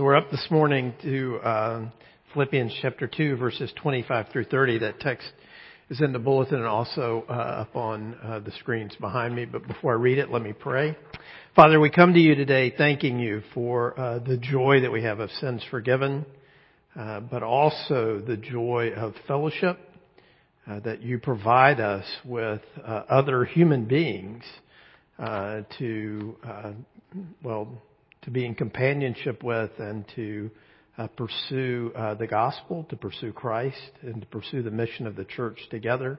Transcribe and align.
So 0.00 0.04
we're 0.04 0.16
up 0.16 0.30
this 0.30 0.46
morning 0.50 0.94
to 1.02 1.36
uh, 1.44 1.84
Philippians 2.32 2.74
chapter 2.80 3.06
2, 3.06 3.36
verses 3.36 3.70
25 3.82 4.28
through 4.32 4.44
30. 4.44 4.78
That 4.78 4.98
text 4.98 5.30
is 5.90 6.00
in 6.00 6.14
the 6.14 6.18
bulletin 6.18 6.56
and 6.56 6.66
also 6.66 7.26
uh, 7.28 7.32
up 7.32 7.76
on 7.76 8.14
uh, 8.24 8.38
the 8.38 8.50
screens 8.52 8.96
behind 8.98 9.36
me. 9.36 9.44
But 9.44 9.66
before 9.66 9.92
I 9.92 9.96
read 9.96 10.16
it, 10.16 10.30
let 10.30 10.40
me 10.40 10.54
pray. 10.54 10.96
Father, 11.54 11.78
we 11.78 11.90
come 11.90 12.14
to 12.14 12.18
you 12.18 12.34
today 12.34 12.72
thanking 12.78 13.18
you 13.18 13.42
for 13.52 14.00
uh, 14.00 14.20
the 14.20 14.38
joy 14.38 14.80
that 14.80 14.90
we 14.90 15.02
have 15.02 15.20
of 15.20 15.30
sins 15.32 15.62
forgiven, 15.70 16.24
uh, 16.98 17.20
but 17.20 17.42
also 17.42 18.22
the 18.26 18.38
joy 18.38 18.92
of 18.96 19.12
fellowship, 19.28 19.78
uh, 20.66 20.80
that 20.80 21.02
you 21.02 21.18
provide 21.18 21.78
us 21.78 22.06
with 22.24 22.62
other 22.86 23.44
human 23.44 23.84
beings 23.84 24.44
to, 25.78 26.36
well, 27.42 27.82
to 28.22 28.30
be 28.30 28.44
in 28.44 28.54
companionship 28.54 29.42
with 29.42 29.70
and 29.78 30.04
to 30.16 30.50
uh, 30.98 31.06
pursue 31.08 31.92
uh, 31.96 32.14
the 32.14 32.26
gospel, 32.26 32.86
to 32.90 32.96
pursue 32.96 33.32
Christ, 33.32 33.90
and 34.02 34.20
to 34.20 34.26
pursue 34.26 34.62
the 34.62 34.70
mission 34.70 35.06
of 35.06 35.16
the 35.16 35.24
church 35.24 35.58
together. 35.70 36.18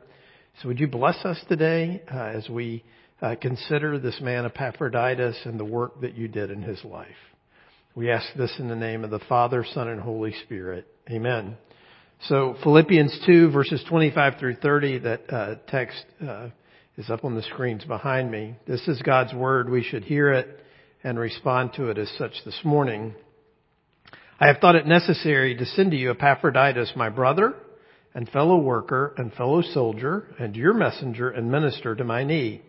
So 0.62 0.68
would 0.68 0.80
you 0.80 0.88
bless 0.88 1.24
us 1.24 1.40
today 1.48 2.02
uh, 2.12 2.18
as 2.18 2.50
we 2.50 2.84
uh, 3.22 3.36
consider 3.40 4.00
this 4.00 4.20
man 4.22 4.46
Epaphroditus 4.46 5.38
and 5.46 5.60
the 5.60 5.66
work 5.66 6.02
that 6.02 6.16
you 6.16 6.28
did 6.28 6.50
in 6.50 6.62
his 6.62 6.84
life? 6.84 7.08
We 7.94 8.10
ask 8.10 8.26
this 8.36 8.54
in 8.58 8.68
the 8.68 8.76
name 8.76 9.04
of 9.04 9.12
the 9.12 9.20
Father, 9.30 9.66
Son, 9.74 9.88
and 9.88 10.02
Holy 10.02 10.34
Spirit. 10.46 10.88
Amen. 11.10 11.58
So 12.28 12.56
Philippians 12.64 13.24
2 13.26 13.52
verses 13.52 13.84
25 13.90 14.40
through 14.40 14.56
30, 14.56 15.00
that 15.00 15.34
uh, 15.34 15.56
text 15.68 16.04
uh, 16.26 16.50
is 16.98 17.10
up 17.10 17.26
on 17.26 17.36
the 17.36 17.42
screens 17.44 17.84
behind 17.84 18.32
me. 18.32 18.56
This 18.66 18.88
is 18.88 19.02
God's 19.02 19.34
Word. 19.34 19.70
We 19.70 19.84
should 19.84 20.04
hear 20.04 20.32
it 20.32 20.60
and 21.04 21.20
respond 21.20 21.74
to 21.74 21.90
it 21.90 21.98
as 21.98 22.10
such 22.18 22.34
this 22.46 22.60
morning. 22.64 23.14
I 24.40 24.48
have 24.48 24.58
thought 24.58 24.76
it 24.76 24.88
necessary 24.88 25.56
to 25.56 25.66
send 25.66 25.92
to 25.92 25.98
you 25.98 26.12
Epaphroditus, 26.12 26.94
my 26.96 27.10
brother 27.10 27.54
and 28.14 28.28
fellow 28.30 28.58
worker 28.58 29.14
and 29.18 29.34
fellow 29.34 29.62
soldier 29.62 30.28
and 30.40 30.56
your 30.56 30.74
messenger 30.74 31.30
and 31.30 31.52
minister 31.52 31.96
to 31.96 32.04
my 32.04 32.24
need. 32.24 32.62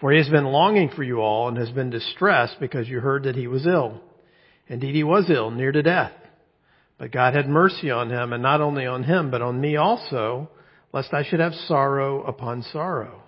For 0.00 0.12
he 0.12 0.18
has 0.18 0.28
been 0.28 0.44
longing 0.44 0.90
for 0.94 1.02
you 1.02 1.20
all 1.20 1.48
and 1.48 1.56
has 1.56 1.70
been 1.70 1.90
distressed 1.90 2.56
because 2.60 2.88
you 2.88 3.00
heard 3.00 3.24
that 3.24 3.34
he 3.34 3.46
was 3.46 3.66
ill. 3.66 4.00
Indeed, 4.68 4.94
he 4.94 5.04
was 5.04 5.30
ill, 5.30 5.50
near 5.50 5.72
to 5.72 5.82
death. 5.82 6.12
But 6.98 7.12
God 7.12 7.34
had 7.34 7.48
mercy 7.48 7.90
on 7.90 8.10
him, 8.10 8.32
and 8.32 8.42
not 8.42 8.60
only 8.60 8.86
on 8.86 9.04
him, 9.04 9.30
but 9.30 9.42
on 9.42 9.60
me 9.60 9.76
also, 9.76 10.50
lest 10.92 11.14
I 11.14 11.24
should 11.24 11.40
have 11.40 11.54
sorrow 11.54 12.22
upon 12.22 12.62
sorrow. 12.62 13.22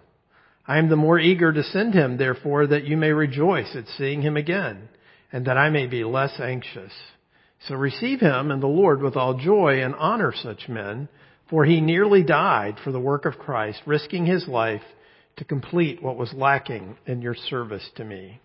I 0.68 0.78
am 0.78 0.90
the 0.90 0.96
more 0.96 1.18
eager 1.18 1.50
to 1.50 1.62
send 1.62 1.94
him, 1.94 2.18
therefore, 2.18 2.66
that 2.66 2.84
you 2.84 2.98
may 2.98 3.10
rejoice 3.10 3.74
at 3.74 3.88
seeing 3.96 4.20
him 4.20 4.36
again, 4.36 4.90
and 5.32 5.46
that 5.46 5.56
I 5.56 5.70
may 5.70 5.86
be 5.86 6.04
less 6.04 6.38
anxious. 6.38 6.92
So 7.66 7.74
receive 7.74 8.20
him 8.20 8.50
and 8.50 8.62
the 8.62 8.66
Lord 8.66 9.00
with 9.00 9.16
all 9.16 9.38
joy 9.38 9.82
and 9.82 9.94
honor 9.94 10.32
such 10.36 10.68
men, 10.68 11.08
for 11.48 11.64
he 11.64 11.80
nearly 11.80 12.22
died 12.22 12.76
for 12.84 12.92
the 12.92 13.00
work 13.00 13.24
of 13.24 13.38
Christ, 13.38 13.80
risking 13.86 14.26
his 14.26 14.46
life 14.46 14.82
to 15.38 15.44
complete 15.44 16.02
what 16.02 16.18
was 16.18 16.34
lacking 16.34 16.98
in 17.06 17.22
your 17.22 17.34
service 17.34 17.88
to 17.96 18.04
me. 18.04 18.38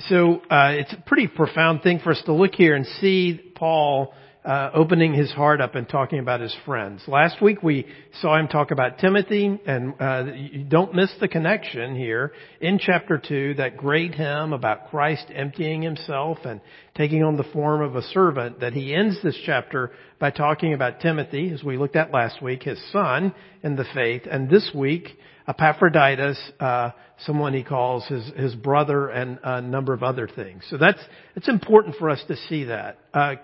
So 0.00 0.42
uh, 0.50 0.72
it's 0.72 0.92
a 0.92 1.02
pretty 1.06 1.28
profound 1.28 1.82
thing 1.82 2.00
for 2.00 2.12
us 2.12 2.22
to 2.26 2.34
look 2.34 2.54
here 2.54 2.74
and 2.74 2.84
see 3.00 3.40
Paul 3.54 4.12
uh, 4.46 4.70
opening 4.74 5.12
his 5.12 5.32
heart 5.32 5.60
up 5.60 5.74
and 5.74 5.88
talking 5.88 6.20
about 6.20 6.40
his 6.40 6.54
friends. 6.64 7.02
Last 7.08 7.42
week 7.42 7.64
we 7.64 7.86
saw 8.20 8.38
him 8.38 8.46
talk 8.46 8.70
about 8.70 8.98
Timothy, 8.98 9.60
and 9.66 9.94
uh, 10.00 10.24
you 10.34 10.62
don't 10.62 10.94
miss 10.94 11.12
the 11.20 11.26
connection 11.26 11.96
here 11.96 12.32
in 12.60 12.78
chapter 12.78 13.18
two. 13.18 13.54
That 13.54 13.76
great 13.76 14.14
hymn 14.14 14.52
about 14.52 14.88
Christ 14.90 15.26
emptying 15.34 15.82
himself 15.82 16.38
and 16.44 16.60
taking 16.96 17.24
on 17.24 17.36
the 17.36 17.44
form 17.44 17.82
of 17.82 17.96
a 17.96 18.02
servant. 18.02 18.60
That 18.60 18.72
he 18.72 18.94
ends 18.94 19.18
this 19.22 19.36
chapter 19.44 19.90
by 20.20 20.30
talking 20.30 20.74
about 20.74 21.00
Timothy, 21.00 21.50
as 21.50 21.64
we 21.64 21.76
looked 21.76 21.96
at 21.96 22.12
last 22.12 22.40
week, 22.40 22.62
his 22.62 22.80
son 22.92 23.34
in 23.64 23.74
the 23.74 23.84
faith, 23.94 24.22
and 24.30 24.48
this 24.48 24.70
week 24.72 25.08
Epaphroditus, 25.48 26.38
uh, 26.60 26.90
someone 27.24 27.52
he 27.52 27.62
calls 27.62 28.04
his 28.06 28.24
his 28.36 28.54
brother, 28.54 29.08
and 29.08 29.38
a 29.42 29.60
number 29.60 29.92
of 29.92 30.02
other 30.04 30.28
things. 30.28 30.64
So 30.70 30.76
that's 30.76 31.00
it's 31.34 31.48
important 31.48 31.96
for 31.96 32.10
us 32.10 32.22
to 32.28 32.36
see 32.48 32.64
that. 32.64 32.98
Uh, 33.12 33.34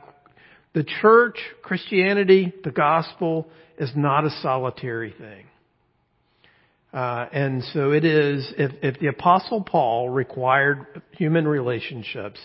the 0.74 0.84
church, 1.00 1.38
Christianity, 1.62 2.52
the 2.64 2.70
gospel 2.70 3.48
is 3.78 3.90
not 3.94 4.24
a 4.24 4.30
solitary 4.42 5.12
thing. 5.12 5.46
Uh, 6.92 7.26
and 7.32 7.62
so 7.72 7.92
it 7.92 8.04
is, 8.04 8.52
if, 8.58 8.72
if 8.82 9.00
the 9.00 9.06
apostle 9.06 9.62
Paul 9.62 10.10
required 10.10 11.02
human 11.12 11.48
relationships, 11.48 12.38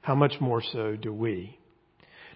how 0.00 0.14
much 0.14 0.34
more 0.40 0.62
so 0.72 0.96
do 0.96 1.12
we? 1.12 1.58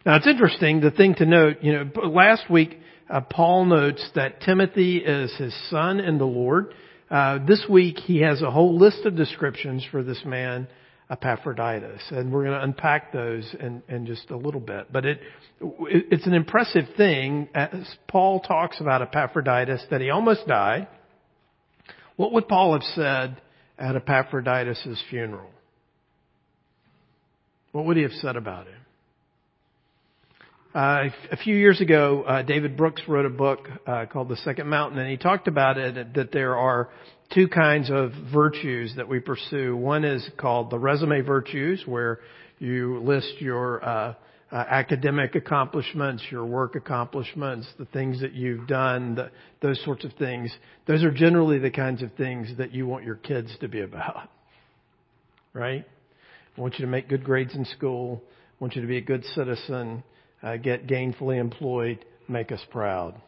Now 0.05 0.17
it's 0.17 0.27
interesting, 0.27 0.81
the 0.81 0.91
thing 0.91 1.15
to 1.17 1.25
note, 1.25 1.59
you 1.63 1.73
know, 1.73 1.91
last 2.07 2.51
week, 2.51 2.79
uh, 3.09 3.23
Paul 3.23 3.65
notes 3.65 4.07
that 4.15 4.43
Timothy 4.43 4.99
is 4.99 5.35
his 5.37 5.55
son 5.71 6.01
in 6.01 6.19
the 6.19 6.27
Lord. 6.27 6.75
Uh, 7.11 7.39
this 7.47 7.65
week 7.69 7.99
he 7.99 8.21
has 8.21 8.43
a 8.43 8.51
whole 8.51 8.79
list 8.79 9.07
of 9.07 9.17
descriptions 9.17 9.87
for 9.91 10.03
this 10.03 10.23
man 10.27 10.69
Epaphroditus. 11.11 12.03
And 12.11 12.33
we're 12.33 12.45
going 12.45 12.59
to 12.59 12.65
unpack 12.65 13.13
those 13.13 13.55
in, 13.59 13.83
in 13.89 14.07
just 14.07 14.31
a 14.31 14.37
little 14.37 14.61
bit. 14.61 14.93
But 14.93 15.05
it, 15.05 15.21
it, 15.61 16.07
it's 16.11 16.27
an 16.27 16.35
impressive 16.35 16.85
thing 16.97 17.49
as 17.55 17.71
Paul 18.09 18.41
talks 18.41 18.81
about 18.81 19.03
Epaphroditus 19.03 19.85
that 19.91 20.01
he 20.01 20.11
almost 20.11 20.47
died. 20.47 20.89
What 22.17 22.33
would 22.33 22.49
Paul 22.49 22.73
have 22.75 22.83
said 22.95 23.41
at 23.79 23.97
Epaphroditus' 23.97 25.03
funeral? 25.11 25.51
What 27.73 27.87
would 27.87 27.97
he 27.97 28.05
have 28.05 28.13
said 28.13 28.37
about 28.37 28.67
him? 28.67 28.75
Uh, 30.75 31.05
a 31.31 31.37
few 31.37 31.55
years 31.55 31.81
ago, 31.81 32.23
uh, 32.23 32.43
David 32.43 32.77
Brooks 32.77 33.03
wrote 33.07 33.27
a 33.27 33.31
book 33.31 33.69
uh, 33.87 34.07
called 34.07 34.29
The 34.29 34.37
Second 34.39 34.69
Mountain, 34.69 34.99
and 34.99 35.09
he 35.09 35.17
talked 35.17 35.47
about 35.47 35.79
it 35.79 36.15
that 36.15 36.33
there 36.33 36.57
are 36.57 36.89
two 37.33 37.49
kinds 37.49 37.91
of 37.91 38.13
virtues 38.33 38.95
that 38.97 39.09
we 39.09 39.21
pursue. 39.21 39.77
One 39.77 40.05
is 40.05 40.29
called 40.37 40.71
the 40.71 40.79
resume 40.79 41.21
virtues, 41.21 41.83
where 41.87 42.21
you 42.59 43.01
list 43.01 43.35
your 43.41 43.85
uh, 43.85 44.15
uh, 44.53 44.57
academic 44.57 45.35
accomplishments, 45.35 46.23
your 46.31 46.45
work 46.45 46.77
accomplishments, 46.77 47.67
the 47.79 47.87
things 47.87 48.21
that 48.21 48.35
you've 48.35 48.67
done, 48.69 49.17
the, 49.17 49.31
those 49.61 49.83
sorts 49.85 50.05
of 50.05 50.13
things. 50.13 50.55
Those 50.87 51.03
are 51.03 51.11
generally 51.11 51.59
the 51.59 51.71
kinds 51.71 52.03
of 52.03 52.13
things 52.15 52.57
that 52.59 52.73
you 52.73 52.87
want 52.87 53.05
your 53.05 53.17
kids 53.17 53.51
to 53.61 53.69
be 53.69 53.81
about, 53.81 54.29
right? 55.53 55.85
I 56.57 56.61
want 56.61 56.75
you 56.79 56.85
to 56.85 56.91
make 56.91 57.09
good 57.09 57.25
grades 57.25 57.55
in 57.55 57.65
school. 57.65 58.23
I 58.25 58.55
want 58.61 58.77
you 58.77 58.83
to 58.83 58.87
be 58.89 58.99
a 58.99 59.03
good 59.03 59.25
citizen, 59.35 60.05
uh, 60.41 60.57
get 60.57 60.87
gainfully 60.87 61.39
employed, 61.41 62.05
make 62.29 62.53
us 62.53 62.61
proud. 62.71 63.21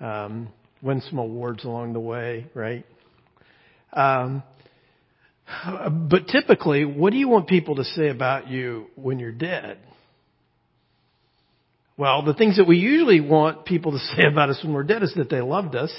Um, 0.00 0.48
win 0.84 1.00
some 1.08 1.18
awards 1.18 1.64
along 1.64 1.94
the 1.94 2.00
way, 2.00 2.46
right? 2.54 2.84
Um, 3.92 4.42
but 6.08 6.28
typically, 6.28 6.84
what 6.84 7.10
do 7.10 7.18
you 7.18 7.28
want 7.28 7.48
people 7.48 7.76
to 7.76 7.84
say 7.84 8.08
about 8.08 8.48
you 8.48 8.86
when 8.94 9.18
you're 9.18 9.32
dead? 9.32 9.78
Well, 11.96 12.24
the 12.24 12.34
things 12.34 12.56
that 12.56 12.66
we 12.66 12.78
usually 12.78 13.20
want 13.20 13.64
people 13.64 13.92
to 13.92 13.98
say 13.98 14.26
about 14.30 14.50
us 14.50 14.60
when 14.62 14.74
we're 14.74 14.84
dead 14.84 15.02
is 15.02 15.14
that 15.16 15.30
they 15.30 15.40
loved 15.40 15.74
us, 15.74 15.94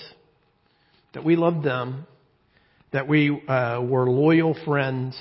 that 1.13 1.23
we 1.23 1.35
loved 1.35 1.63
them, 1.63 2.05
that 2.91 3.07
we 3.07 3.41
uh, 3.47 3.81
were 3.81 4.09
loyal 4.09 4.55
friends, 4.65 5.17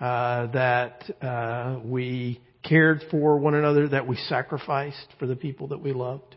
uh, 0.00 0.46
that 0.48 1.04
uh, 1.22 1.80
we 1.84 2.40
cared 2.62 3.02
for 3.10 3.38
one 3.38 3.54
another, 3.54 3.88
that 3.88 4.06
we 4.06 4.16
sacrificed 4.28 5.06
for 5.18 5.26
the 5.26 5.36
people 5.36 5.68
that 5.68 5.80
we 5.80 5.92
loved. 5.92 6.36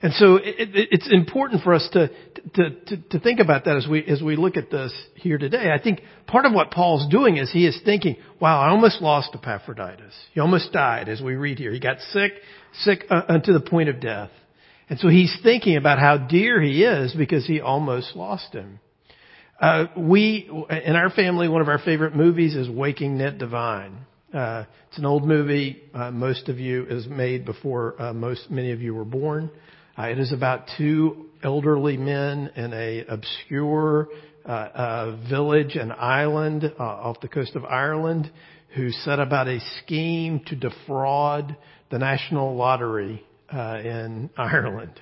And 0.00 0.12
so 0.14 0.36
it, 0.36 0.54
it, 0.58 0.88
it's 0.92 1.08
important 1.10 1.62
for 1.64 1.74
us 1.74 1.88
to, 1.92 2.08
to, 2.54 2.70
to, 2.70 2.96
to, 3.10 3.20
think 3.20 3.40
about 3.40 3.64
that 3.64 3.76
as 3.76 3.86
we, 3.88 4.04
as 4.04 4.22
we 4.22 4.36
look 4.36 4.56
at 4.56 4.70
this 4.70 4.92
here 5.14 5.38
today. 5.38 5.72
I 5.72 5.82
think 5.82 6.02
part 6.26 6.46
of 6.46 6.52
what 6.52 6.70
Paul's 6.70 7.08
doing 7.10 7.36
is 7.36 7.50
he 7.50 7.66
is 7.66 7.80
thinking, 7.84 8.16
wow, 8.40 8.60
I 8.60 8.68
almost 8.68 9.02
lost 9.02 9.30
Epaphroditus. 9.34 10.14
He 10.32 10.40
almost 10.40 10.72
died 10.72 11.08
as 11.08 11.20
we 11.20 11.34
read 11.34 11.58
here. 11.58 11.72
He 11.72 11.80
got 11.80 11.98
sick, 12.12 12.32
sick 12.80 13.04
uh, 13.10 13.22
unto 13.28 13.52
the 13.52 13.60
point 13.60 13.88
of 13.88 14.00
death. 14.00 14.30
And 14.88 14.98
so 15.00 15.08
he's 15.08 15.36
thinking 15.42 15.76
about 15.76 15.98
how 15.98 16.16
dear 16.16 16.62
he 16.62 16.84
is 16.84 17.12
because 17.14 17.46
he 17.46 17.60
almost 17.60 18.14
lost 18.14 18.52
him. 18.54 18.78
Uh, 19.60 19.86
we, 19.96 20.48
in 20.70 20.94
our 20.94 21.10
family, 21.10 21.48
one 21.48 21.60
of 21.60 21.68
our 21.68 21.80
favorite 21.80 22.14
movies 22.14 22.54
is 22.54 22.70
Waking 22.70 23.18
Ned 23.18 23.38
Devine. 23.38 23.98
Uh, 24.32 24.64
it's 24.88 24.98
an 24.98 25.04
old 25.04 25.24
movie. 25.24 25.82
Uh, 25.92 26.12
most 26.12 26.48
of 26.48 26.58
you 26.58 26.86
is 26.86 27.06
made 27.08 27.44
before 27.44 28.00
uh, 28.00 28.12
most 28.12 28.50
many 28.50 28.70
of 28.70 28.80
you 28.80 28.94
were 28.94 29.04
born. 29.04 29.50
Uh, 29.98 30.02
it 30.10 30.18
is 30.20 30.32
about 30.32 30.70
two 30.76 31.26
elderly 31.42 31.96
men 31.96 32.50
in 32.54 32.72
a 32.72 33.04
obscure 33.08 34.08
uh, 34.46 34.48
uh, 34.48 35.16
village 35.28 35.74
and 35.74 35.92
island 35.92 36.72
uh, 36.78 36.82
off 36.82 37.20
the 37.20 37.26
coast 37.26 37.56
of 37.56 37.64
Ireland 37.64 38.30
who 38.76 38.90
set 38.92 39.18
about 39.18 39.48
a 39.48 39.58
scheme 39.78 40.40
to 40.46 40.54
defraud 40.54 41.56
the 41.90 41.98
national 41.98 42.54
lottery 42.54 43.24
uh, 43.52 43.78
in 43.82 44.30
Ireland. 44.36 45.00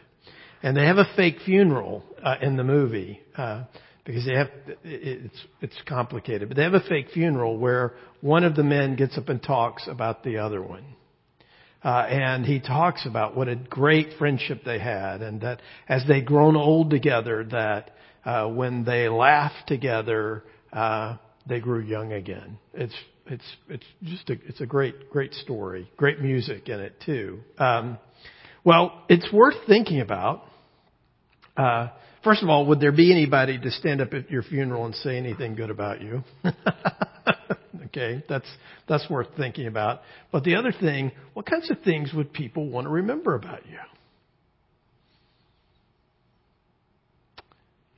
And 0.62 0.74
they 0.74 0.86
have 0.86 0.96
a 0.96 1.06
fake 1.14 1.36
funeral 1.44 2.02
uh, 2.22 2.36
in 2.40 2.56
the 2.56 2.64
movie. 2.64 3.20
Uh 3.36 3.64
because 4.04 4.24
they 4.24 4.36
have 4.36 4.48
it's 4.84 5.46
it's 5.60 5.76
complicated, 5.88 6.48
but 6.48 6.56
they 6.56 6.62
have 6.62 6.74
a 6.74 6.80
fake 6.88 7.08
funeral 7.12 7.58
where 7.58 7.94
one 8.20 8.44
of 8.44 8.54
the 8.54 8.62
men 8.62 8.94
gets 8.94 9.18
up 9.18 9.28
and 9.28 9.42
talks 9.42 9.88
about 9.88 10.22
the 10.22 10.38
other 10.38 10.62
one. 10.62 10.84
Uh, 11.84 12.06
and 12.08 12.44
he 12.44 12.58
talks 12.58 13.06
about 13.06 13.36
what 13.36 13.48
a 13.48 13.54
great 13.54 14.08
friendship 14.18 14.62
they 14.64 14.78
had, 14.78 15.22
and 15.22 15.40
that 15.42 15.60
as 15.88 16.02
they'd 16.08 16.26
grown 16.26 16.56
old 16.56 16.90
together, 16.90 17.44
that 17.44 17.90
uh, 18.24 18.48
when 18.48 18.84
they 18.84 19.08
laughed 19.08 19.68
together, 19.68 20.42
uh, 20.72 21.16
they 21.48 21.60
grew 21.60 21.80
young 21.80 22.12
again. 22.12 22.58
It's 22.74 22.94
it's 23.26 23.44
it's 23.68 23.84
just 24.02 24.30
a 24.30 24.36
it's 24.46 24.60
a 24.60 24.66
great 24.66 25.10
great 25.10 25.32
story, 25.34 25.90
great 25.96 26.20
music 26.20 26.68
in 26.68 26.80
it 26.80 26.94
too. 27.04 27.40
Um, 27.58 27.98
well, 28.64 29.04
it's 29.08 29.32
worth 29.32 29.54
thinking 29.68 30.00
about. 30.00 30.42
Uh, 31.56 31.88
first 32.24 32.42
of 32.42 32.48
all, 32.48 32.66
would 32.66 32.80
there 32.80 32.92
be 32.92 33.12
anybody 33.12 33.58
to 33.58 33.70
stand 33.70 34.00
up 34.00 34.12
at 34.12 34.30
your 34.30 34.42
funeral 34.42 34.86
and 34.86 34.94
say 34.96 35.16
anything 35.16 35.54
good 35.54 35.70
about 35.70 36.00
you? 36.00 36.24
okay, 37.96 38.24
that's 38.28 38.48
that's 38.88 39.08
worth 39.08 39.28
thinking 39.36 39.66
about. 39.66 40.00
But 40.32 40.44
the 40.44 40.56
other 40.56 40.72
thing, 40.72 41.12
what 41.34 41.46
kinds 41.46 41.70
of 41.70 41.80
things 41.82 42.12
would 42.14 42.32
people 42.32 42.68
want 42.68 42.86
to 42.86 42.90
remember 42.90 43.34
about 43.34 43.66
you? 43.66 43.78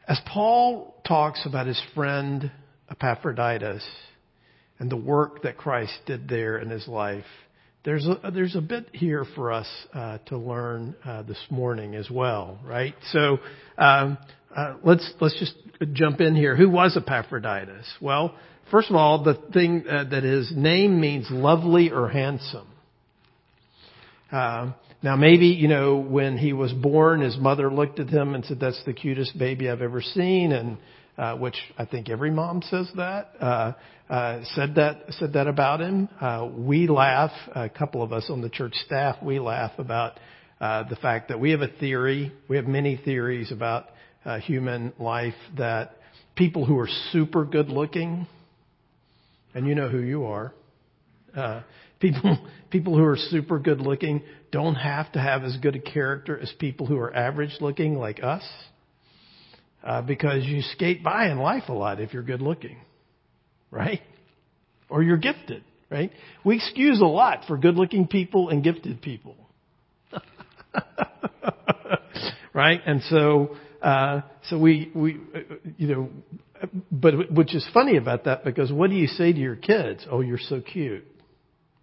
As 0.06 0.18
Paul 0.26 0.94
talks 1.06 1.44
about 1.44 1.66
his 1.66 1.80
friend 1.94 2.50
Epaphroditus 2.90 3.86
and 4.78 4.90
the 4.90 4.96
work 4.96 5.42
that 5.42 5.58
Christ 5.58 5.92
did 6.06 6.28
there 6.28 6.58
in 6.58 6.70
his 6.70 6.88
life, 6.88 7.26
there's 7.84 8.06
a, 8.06 8.30
there's 8.30 8.56
a 8.56 8.62
bit 8.62 8.86
here 8.92 9.26
for 9.34 9.52
us 9.52 9.68
uh, 9.92 10.18
to 10.26 10.38
learn 10.38 10.96
uh, 11.04 11.22
this 11.22 11.38
morning 11.50 11.94
as 11.94 12.10
well, 12.10 12.58
right? 12.64 12.94
So 13.12 13.38
um, 13.76 14.16
uh, 14.56 14.74
let's 14.82 15.12
let's 15.20 15.38
just 15.38 15.54
jump 15.92 16.20
in 16.20 16.34
here. 16.34 16.56
Who 16.56 16.68
was 16.68 16.96
Epaphroditus? 16.96 17.86
Well, 18.00 18.34
first 18.70 18.90
of 18.90 18.96
all, 18.96 19.22
the 19.22 19.34
thing 19.52 19.84
uh, 19.88 20.04
that 20.04 20.22
his 20.22 20.52
name 20.54 21.00
means 21.00 21.26
lovely 21.30 21.90
or 21.90 22.08
handsome. 22.08 22.68
Uh, 24.30 24.72
now, 25.02 25.16
maybe 25.16 25.46
you 25.46 25.68
know 25.68 25.96
when 25.96 26.36
he 26.36 26.52
was 26.52 26.72
born, 26.72 27.20
his 27.20 27.36
mother 27.36 27.72
looked 27.72 28.00
at 28.00 28.08
him 28.08 28.34
and 28.34 28.44
said, 28.44 28.60
"That's 28.60 28.82
the 28.84 28.92
cutest 28.92 29.38
baby 29.38 29.70
I've 29.70 29.82
ever 29.82 30.02
seen," 30.02 30.52
and 30.52 30.78
uh, 31.18 31.34
which 31.36 31.56
I 31.76 31.84
think 31.84 32.08
every 32.08 32.30
mom 32.30 32.62
says 32.62 32.88
that, 32.96 33.32
uh, 33.40 33.72
uh, 34.08 34.40
said 34.54 34.76
that, 34.76 35.02
said 35.10 35.32
that 35.32 35.48
about 35.48 35.80
him. 35.80 36.08
Uh, 36.20 36.48
we 36.56 36.86
laugh, 36.86 37.32
a 37.54 37.68
couple 37.68 38.02
of 38.02 38.12
us 38.12 38.26
on 38.30 38.40
the 38.40 38.48
church 38.48 38.74
staff, 38.86 39.16
we 39.20 39.40
laugh 39.40 39.72
about, 39.78 40.18
uh, 40.60 40.84
the 40.88 40.96
fact 40.96 41.28
that 41.28 41.40
we 41.40 41.50
have 41.50 41.60
a 41.60 41.68
theory, 41.68 42.32
we 42.48 42.56
have 42.56 42.66
many 42.66 42.96
theories 42.96 43.50
about, 43.50 43.86
uh, 44.28 44.38
human 44.40 44.92
life 44.98 45.34
that 45.56 45.92
people 46.36 46.66
who 46.66 46.78
are 46.78 46.88
super 47.12 47.46
good 47.46 47.70
looking, 47.70 48.26
and 49.54 49.66
you 49.66 49.75
know 49.75 49.88
who 49.88 50.00
you 50.00 50.26
are, 50.26 50.52
uh, 51.34 51.62
people, 51.98 52.38
people 52.70 52.94
who 52.94 53.04
are 53.04 53.16
super 53.16 53.58
good 53.58 53.80
looking 53.80 54.22
don't 54.52 54.75
have 54.75 55.10
to 55.12 55.19
have 55.19 55.44
as 55.44 55.56
good 55.56 55.76
a 55.76 55.80
character 55.80 56.38
as 56.38 56.52
people 56.58 56.86
who 56.86 56.98
are 56.98 57.14
average 57.14 57.56
looking 57.62 57.94
like 57.94 58.22
us 58.22 58.42
uh, 59.82 60.02
because 60.02 60.44
you 60.44 60.60
skate 60.60 61.02
by 61.02 61.30
in 61.30 61.38
life 61.38 61.64
a 61.69 61.72
lot 61.72 61.98
if 61.98 62.12
you're 62.12 62.22
good 62.22 62.42
looking, 62.42 62.76
right? 63.70 64.02
Or 64.90 65.02
you're 65.02 65.16
gifted, 65.16 65.64
right? 65.90 66.12
We 66.44 66.56
excuse 66.56 67.00
a 67.00 67.06
lot 67.06 67.44
for 67.46 67.56
good 67.56 67.76
looking 67.76 68.06
people 68.06 68.50
and 68.50 68.62
gifted 68.62 69.00
people. 69.00 69.36
right? 72.52 72.80
And 72.84 73.02
so, 73.04 73.56
uh, 73.82 74.22
so 74.48 74.58
we, 74.58 74.90
we, 74.94 75.16
uh, 75.34 75.54
you 75.76 75.88
know, 75.88 76.08
but 76.90 77.32
which 77.32 77.54
is 77.54 77.66
funny 77.72 77.96
about 77.96 78.25
that 78.25 78.44
because 78.44 78.72
what 78.72 78.90
do 78.90 78.96
you 78.96 79.06
say 79.06 79.32
to 79.32 79.38
your 79.38 79.56
kids? 79.56 80.04
Oh, 80.10 80.20
you're 80.20 80.38
so 80.38 80.60
cute. 80.60 81.04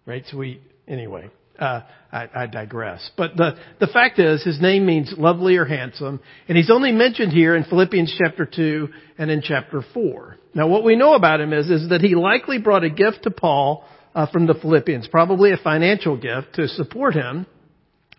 Right? 0.04 0.24
So 0.30 0.36
we, 0.36 0.60
anyway, 0.86 1.30
uh, 1.58 1.80
I, 2.12 2.28
I 2.34 2.46
digress. 2.46 3.10
But 3.16 3.36
the, 3.36 3.56
the 3.80 3.86
fact 3.86 4.18
is, 4.18 4.44
his 4.44 4.60
name 4.60 4.86
means 4.86 5.12
lovely 5.16 5.56
or 5.56 5.64
handsome, 5.64 6.20
and 6.48 6.56
he's 6.56 6.70
only 6.70 6.92
mentioned 6.92 7.32
here 7.32 7.56
in 7.56 7.64
Philippians 7.64 8.14
chapter 8.18 8.46
2 8.46 8.88
and 9.18 9.30
in 9.30 9.42
chapter 9.42 9.82
4. 9.94 10.36
Now 10.54 10.68
what 10.68 10.84
we 10.84 10.96
know 10.96 11.14
about 11.14 11.40
him 11.40 11.52
is, 11.52 11.70
is 11.70 11.88
that 11.88 12.02
he 12.02 12.14
likely 12.14 12.58
brought 12.58 12.84
a 12.84 12.90
gift 12.90 13.24
to 13.24 13.30
Paul 13.30 13.84
uh, 14.14 14.30
from 14.30 14.46
the 14.46 14.54
Philippians, 14.54 15.08
probably 15.08 15.52
a 15.52 15.56
financial 15.56 16.16
gift 16.16 16.54
to 16.54 16.68
support 16.68 17.14
him. 17.14 17.46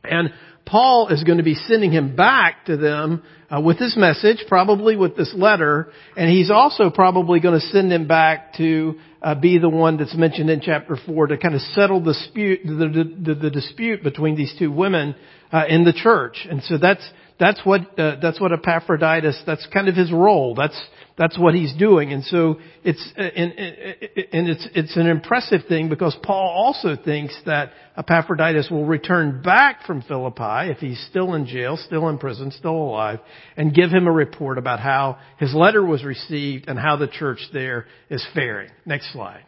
And 0.03 0.29
Paul 0.67 1.07
is 1.07 1.23
going 1.23 1.37
to 1.37 1.43
be 1.43 1.55
sending 1.55 1.91
him 1.91 2.15
back 2.15 2.65
to 2.65 2.77
them 2.77 3.23
uh, 3.49 3.61
with 3.61 3.79
this 3.79 3.95
message, 3.97 4.43
probably 4.47 4.95
with 4.97 5.15
this 5.15 5.33
letter, 5.35 5.91
and 6.17 6.29
he's 6.29 6.51
also 6.51 6.89
probably 6.89 7.39
going 7.39 7.59
to 7.59 7.65
send 7.67 7.91
him 7.91 8.07
back 8.07 8.53
to 8.55 8.99
uh, 9.21 9.33
be 9.35 9.57
the 9.57 9.69
one 9.69 9.97
that's 9.97 10.15
mentioned 10.15 10.49
in 10.49 10.59
chapter 10.61 10.97
four 11.05 11.27
to 11.27 11.37
kind 11.37 11.55
of 11.55 11.61
settle 11.61 12.03
the 12.03 12.13
dispute, 12.13 12.59
the, 12.65 13.07
the, 13.25 13.33
the 13.35 13.49
dispute 13.49 14.03
between 14.03 14.35
these 14.35 14.53
two 14.59 14.71
women 14.71 15.15
uh, 15.51 15.63
in 15.69 15.85
the 15.85 15.93
church. 15.93 16.45
And 16.49 16.61
so 16.63 16.77
that's 16.77 17.07
that's 17.39 17.61
what 17.63 17.97
uh, 17.97 18.17
that's 18.21 18.39
what 18.39 18.51
Epaphroditus. 18.51 19.43
That's 19.45 19.65
kind 19.67 19.87
of 19.87 19.95
his 19.95 20.11
role. 20.11 20.55
That's 20.55 20.79
that's 21.17 21.37
what 21.37 21.55
he's 21.55 21.73
doing. 21.73 22.13
And 22.13 22.23
so 22.23 22.59
it's, 22.83 23.03
uh, 23.17 23.21
and, 23.21 23.51
and 23.53 24.47
it's, 24.47 24.67
it's 24.75 24.95
an 24.95 25.07
impressive 25.07 25.61
thing 25.67 25.89
because 25.89 26.15
Paul 26.21 26.49
also 26.49 26.95
thinks 26.95 27.35
that 27.47 27.71
Epaphroditus 27.97 28.69
will 28.69 28.85
return 28.85 29.41
back 29.41 29.83
from 29.85 30.03
Philippi 30.03 30.69
if 30.69 30.77
he's 30.77 31.03
still 31.09 31.33
in 31.33 31.47
jail, 31.47 31.75
still 31.75 32.07
in 32.09 32.19
prison, 32.19 32.51
still 32.51 32.75
alive, 32.75 33.19
and 33.57 33.73
give 33.73 33.89
him 33.89 34.05
a 34.07 34.11
report 34.11 34.59
about 34.59 34.79
how 34.79 35.17
his 35.39 35.55
letter 35.55 35.83
was 35.83 36.03
received 36.03 36.67
and 36.67 36.77
how 36.77 36.95
the 36.97 37.07
church 37.07 37.39
there 37.51 37.87
is 38.11 38.25
faring. 38.35 38.69
Next 38.85 39.11
slide. 39.11 39.43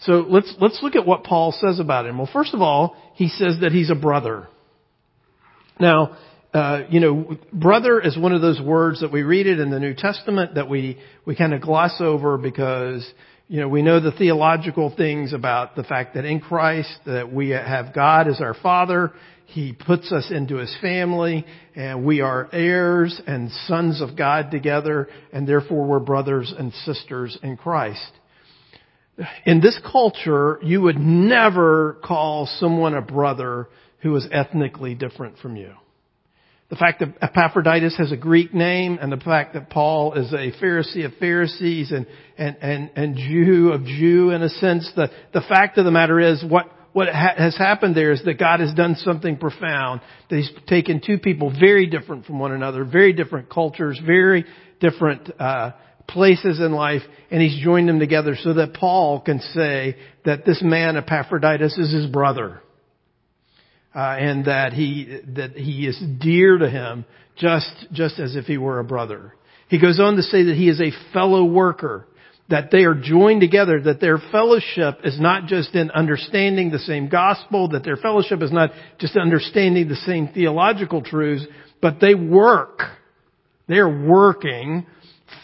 So 0.00 0.24
let's, 0.28 0.52
let's 0.60 0.80
look 0.82 0.96
at 0.96 1.06
what 1.06 1.22
Paul 1.24 1.52
says 1.52 1.78
about 1.78 2.06
him. 2.06 2.18
Well, 2.18 2.30
first 2.32 2.54
of 2.54 2.60
all, 2.60 2.96
he 3.14 3.28
says 3.28 3.58
that 3.60 3.70
he's 3.70 3.90
a 3.90 3.94
brother. 3.94 4.48
Now, 5.78 6.16
uh, 6.52 6.82
you 6.88 6.98
know, 6.98 7.38
brother 7.52 8.00
is 8.00 8.18
one 8.18 8.32
of 8.32 8.40
those 8.40 8.60
words 8.60 9.00
that 9.00 9.12
we 9.12 9.22
read 9.22 9.46
it 9.46 9.60
in 9.60 9.70
the 9.70 9.78
New 9.78 9.94
Testament 9.94 10.56
that 10.56 10.68
we, 10.68 10.98
we 11.24 11.36
kind 11.36 11.54
of 11.54 11.60
gloss 11.60 12.00
over 12.00 12.36
because, 12.36 13.08
you 13.46 13.60
know, 13.60 13.68
we 13.68 13.82
know 13.82 14.00
the 14.00 14.10
theological 14.10 14.92
things 14.96 15.32
about 15.32 15.76
the 15.76 15.84
fact 15.84 16.14
that 16.14 16.24
in 16.24 16.40
Christ 16.40 16.92
that 17.06 17.32
we 17.32 17.50
have 17.50 17.94
God 17.94 18.26
as 18.26 18.40
our 18.40 18.54
Father. 18.54 19.12
He 19.46 19.72
puts 19.72 20.10
us 20.12 20.30
into 20.30 20.56
His 20.56 20.76
family 20.80 21.44
and 21.76 22.04
we 22.04 22.20
are 22.20 22.48
heirs 22.52 23.20
and 23.26 23.50
sons 23.66 24.00
of 24.00 24.16
God 24.16 24.50
together 24.50 25.08
and 25.32 25.46
therefore 25.46 25.86
we're 25.86 26.00
brothers 26.00 26.52
and 26.56 26.72
sisters 26.84 27.38
in 27.44 27.56
Christ. 27.56 28.10
In 29.44 29.60
this 29.60 29.78
culture, 29.90 30.58
you 30.62 30.80
would 30.80 30.98
never 30.98 31.98
call 32.02 32.46
someone 32.58 32.94
a 32.94 33.02
brother 33.02 33.68
who 34.00 34.16
is 34.16 34.26
ethnically 34.32 34.94
different 34.94 35.38
from 35.38 35.56
you. 35.56 35.74
The 36.70 36.76
fact 36.76 37.00
that 37.00 37.14
Epaphroditus 37.20 37.96
has 37.96 38.12
a 38.12 38.16
Greek 38.16 38.54
name 38.54 38.98
and 39.00 39.10
the 39.10 39.16
fact 39.16 39.54
that 39.54 39.70
Paul 39.70 40.14
is 40.14 40.32
a 40.32 40.52
Pharisee 40.62 41.04
of 41.04 41.12
Pharisees 41.14 41.90
and, 41.90 42.06
and, 42.38 42.56
and, 42.62 42.90
and 42.94 43.16
Jew 43.16 43.72
of 43.72 43.84
Jew 43.84 44.30
in 44.30 44.40
a 44.42 44.48
sense, 44.48 44.88
the, 44.94 45.10
the 45.34 45.40
fact 45.40 45.78
of 45.78 45.84
the 45.84 45.90
matter 45.90 46.20
is 46.20 46.44
what, 46.48 46.70
what 46.92 47.08
ha- 47.08 47.34
has 47.36 47.56
happened 47.56 47.96
there 47.96 48.12
is 48.12 48.22
that 48.24 48.38
God 48.38 48.60
has 48.60 48.72
done 48.72 48.94
something 48.94 49.36
profound. 49.36 50.00
That 50.30 50.36
He's 50.36 50.50
taken 50.68 51.02
two 51.04 51.18
people 51.18 51.52
very 51.58 51.86
different 51.86 52.24
from 52.24 52.38
one 52.38 52.52
another, 52.52 52.84
very 52.84 53.12
different 53.12 53.50
cultures, 53.50 54.00
very 54.06 54.44
different, 54.78 55.28
uh, 55.40 55.72
places 56.06 56.60
in 56.60 56.72
life, 56.72 57.02
and 57.32 57.42
He's 57.42 57.62
joined 57.62 57.88
them 57.88 57.98
together 57.98 58.36
so 58.40 58.54
that 58.54 58.74
Paul 58.74 59.20
can 59.20 59.40
say 59.40 59.96
that 60.24 60.44
this 60.44 60.62
man 60.62 60.96
Epaphroditus 60.96 61.76
is 61.78 61.92
his 61.92 62.06
brother 62.06 62.60
uh, 63.94 63.98
and 63.98 64.44
that 64.44 64.72
he 64.72 65.20
that 65.34 65.52
he 65.52 65.86
is 65.86 66.00
dear 66.20 66.58
to 66.58 66.68
him 66.68 67.04
just 67.36 67.86
just 67.92 68.18
as 68.18 68.36
if 68.36 68.44
he 68.44 68.58
were 68.58 68.78
a 68.78 68.84
brother. 68.84 69.34
He 69.68 69.80
goes 69.80 70.00
on 70.00 70.16
to 70.16 70.22
say 70.22 70.44
that 70.44 70.56
he 70.56 70.68
is 70.68 70.80
a 70.80 70.90
fellow 71.12 71.44
worker, 71.44 72.06
that 72.48 72.70
they 72.72 72.84
are 72.84 72.94
joined 72.94 73.40
together, 73.40 73.80
that 73.82 74.00
their 74.00 74.18
fellowship 74.18 74.98
is 75.04 75.20
not 75.20 75.46
just 75.46 75.74
in 75.74 75.90
understanding 75.92 76.70
the 76.70 76.80
same 76.80 77.08
gospel, 77.08 77.68
that 77.68 77.84
their 77.84 77.96
fellowship 77.96 78.42
is 78.42 78.52
not 78.52 78.70
just 78.98 79.16
understanding 79.16 79.88
the 79.88 79.94
same 79.94 80.28
theological 80.28 81.02
truths, 81.02 81.46
but 81.80 82.00
they 82.00 82.14
work. 82.14 82.80
They 83.68 83.76
are 83.76 84.06
working 84.08 84.86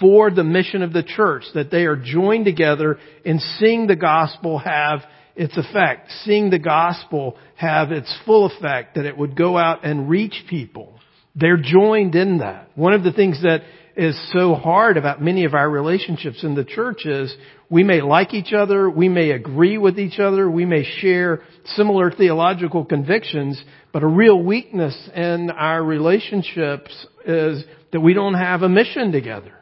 for 0.01 0.33
the 0.33 0.43
mission 0.43 0.83
of 0.83 0.93
the 0.93 1.05
church, 1.05 1.45
that 1.55 1.71
they 1.71 1.85
are 1.85 1.97
joined 1.97 2.45
together 2.45 2.99
in 3.25 3.39
seeing 3.39 3.87
the 3.87 3.97
gospel 3.97 4.59
have 4.59 5.01
its 5.37 5.57
effect, 5.57 6.11
seeing 6.25 6.51
the 6.51 6.59
gospel 6.59 7.37
have 7.57 7.93
its 7.93 8.15
full 8.25 8.47
effect, 8.47 8.95
that 8.95 9.05
it 9.05 9.17
would 9.17 9.37
go 9.37 9.57
out 9.59 9.85
and 9.85 10.09
reach 10.09 10.45
people. 10.49 10.99
They're 11.35 11.59
joined 11.59 12.15
in 12.15 12.39
that. 12.39 12.71
One 12.75 12.95
of 12.95 13.05
the 13.05 13.13
things 13.13 13.43
that 13.43 13.63
is 13.97 14.19
so 14.33 14.55
hard 14.55 14.97
about 14.97 15.23
many 15.23 15.45
of 15.45 15.55
our 15.55 15.69
relationships 15.69 16.45
in 16.45 16.55
the 16.55 16.65
church 16.65 17.07
is 17.07 17.35
we 17.71 17.83
may 17.83 18.03
like 18.03 18.35
each 18.35 18.53
other, 18.53 18.89
we 18.91 19.09
may 19.09 19.31
agree 19.31 19.79
with 19.79 19.99
each 19.99 20.19
other, 20.19 20.51
we 20.51 20.65
may 20.65 20.85
share 20.85 21.43
similar 21.65 22.11
theological 22.11 22.85
convictions, 22.85 23.63
but 23.93 24.03
a 24.03 24.07
real 24.07 24.43
weakness 24.43 24.97
in 25.15 25.51
our 25.51 25.83
relationships 25.83 27.07
is 27.25 27.65
that 27.93 28.01
we 28.01 28.13
don't 28.13 28.35
have 28.35 28.63
a 28.63 28.69
mission 28.69 29.13
together. 29.13 29.56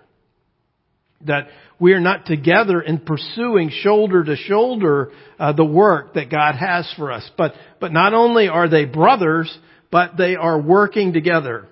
That 1.26 1.49
we 1.78 1.93
are 1.93 2.00
not 2.00 2.26
together 2.26 2.81
in 2.81 2.99
pursuing 2.99 3.71
shoulder 3.71 4.25
to 4.25 4.37
shoulder 4.37 5.12
uh, 5.38 5.52
the 5.52 5.64
work 5.64 6.14
that 6.14 6.31
God 6.31 6.54
has 6.54 6.93
for 6.97 7.11
us. 7.12 7.28
But 7.37 7.54
but 7.81 7.93
not 7.93 8.14
only 8.14 8.49
are 8.49 8.69
they 8.69 8.85
brothers, 8.85 9.57
but 9.90 10.16
they 10.16 10.37
are 10.37 10.61
working 10.61 11.12
together. 11.12 11.66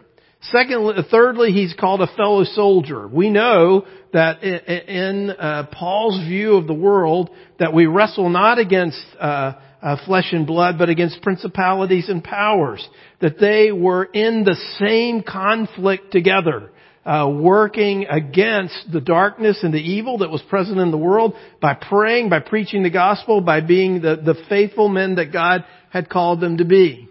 Secondly, 0.50 0.94
thirdly, 1.08 1.52
he's 1.52 1.72
called 1.78 2.00
a 2.00 2.08
fellow 2.16 2.42
soldier. 2.42 3.06
We 3.06 3.30
know 3.30 3.86
that 4.12 4.42
in 4.42 5.30
uh, 5.30 5.68
Paul's 5.72 6.18
view 6.26 6.56
of 6.56 6.66
the 6.66 6.74
world, 6.74 7.30
that 7.60 7.72
we 7.72 7.86
wrestle 7.86 8.28
not 8.28 8.58
against 8.58 9.00
uh, 9.20 9.52
uh, 9.80 9.96
flesh 10.04 10.32
and 10.32 10.44
blood, 10.44 10.78
but 10.78 10.88
against 10.88 11.22
principalities 11.22 12.08
and 12.08 12.24
powers. 12.24 12.86
That 13.20 13.38
they 13.38 13.70
were 13.70 14.04
in 14.04 14.42
the 14.42 14.56
same 14.80 15.22
conflict 15.22 16.10
together, 16.10 16.70
uh, 17.04 17.28
working 17.32 18.06
against 18.06 18.92
the 18.92 19.00
darkness 19.00 19.60
and 19.62 19.74
the 19.74 19.78
evil 19.78 20.18
that 20.18 20.30
was 20.30 20.42
present 20.42 20.78
in 20.78 20.90
the 20.90 20.98
world 20.98 21.34
by 21.60 21.74
praying, 21.74 22.28
by 22.28 22.38
preaching 22.38 22.82
the 22.82 22.90
gospel, 22.90 23.40
by 23.40 23.60
being 23.60 24.00
the, 24.00 24.16
the 24.16 24.36
faithful 24.48 24.88
men 24.88 25.16
that 25.16 25.32
God 25.32 25.64
had 25.90 26.08
called 26.08 26.40
them 26.40 26.58
to 26.58 26.64
be. 26.64 27.08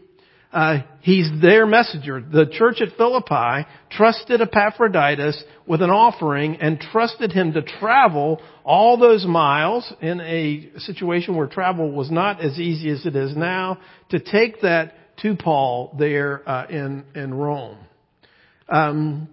Uh, 0.54 0.80
he's 1.02 1.30
their 1.42 1.66
messenger. 1.66 2.22
The 2.22 2.46
church 2.46 2.82
at 2.82 2.98
Philippi 2.98 3.68
trusted 3.90 4.42
Epaphroditus 4.42 5.42
with 5.66 5.82
an 5.82 5.90
offering 5.90 6.58
and 6.60 6.78
trusted 6.80 7.32
him 7.32 7.54
to 7.54 7.62
travel 7.62 8.42
all 8.66 8.98
those 8.98 9.26
miles 9.26 9.92
in 10.02 10.20
a 10.20 10.70
situation 10.80 11.36
where 11.36 11.48
travel 11.48 11.92
was 11.92 12.12
not 12.12 12.42
as 12.42 12.60
easy 12.60 12.90
as 12.90 13.06
it 13.06 13.16
is 13.16 13.36
now 13.36 13.78
to 14.10 14.20
take 14.20 14.62
that 14.62 14.94
to 15.22 15.36
Paul 15.36 15.96
there 15.98 16.48
uh, 16.48 16.68
in 16.68 17.06
in 17.16 17.34
Rome. 17.34 17.78
Um, 18.68 19.30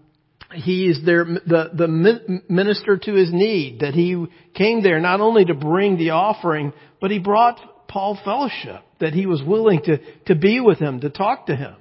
he 0.54 0.88
is 0.88 1.00
there, 1.04 1.24
the, 1.24 1.70
the 1.74 2.42
minister 2.48 2.96
to 2.96 3.12
his 3.14 3.32
need, 3.32 3.80
that 3.80 3.94
he 3.94 4.26
came 4.54 4.82
there 4.82 5.00
not 5.00 5.20
only 5.20 5.44
to 5.44 5.54
bring 5.54 5.98
the 5.98 6.10
offering, 6.10 6.72
but 7.00 7.10
he 7.10 7.18
brought 7.18 7.60
Paul 7.86 8.18
fellowship, 8.24 8.82
that 9.00 9.12
he 9.12 9.26
was 9.26 9.42
willing 9.42 9.82
to, 9.84 9.98
to 10.26 10.34
be 10.34 10.60
with 10.60 10.78
him, 10.78 11.00
to 11.00 11.10
talk 11.10 11.46
to 11.46 11.56
him. 11.56 11.74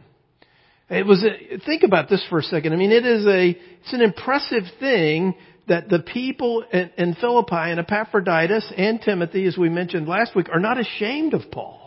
It 0.89 1.05
was, 1.05 1.23
a, 1.23 1.59
think 1.65 1.83
about 1.83 2.09
this 2.09 2.25
for 2.29 2.39
a 2.39 2.43
second. 2.43 2.73
I 2.73 2.75
mean, 2.77 2.91
it 2.91 3.05
is 3.05 3.25
a, 3.25 3.49
it's 3.49 3.93
an 3.93 4.01
impressive 4.01 4.63
thing 4.79 5.35
that 5.67 5.89
the 5.89 5.99
people 5.99 6.63
in, 6.71 6.89
in 6.97 7.15
Philippi 7.15 7.55
and 7.55 7.79
Epaphroditus 7.79 8.71
and 8.75 9.01
Timothy, 9.01 9.45
as 9.45 9.57
we 9.57 9.69
mentioned 9.69 10.07
last 10.07 10.35
week, 10.35 10.47
are 10.51 10.59
not 10.59 10.79
ashamed 10.79 11.33
of 11.33 11.51
Paul. 11.51 11.86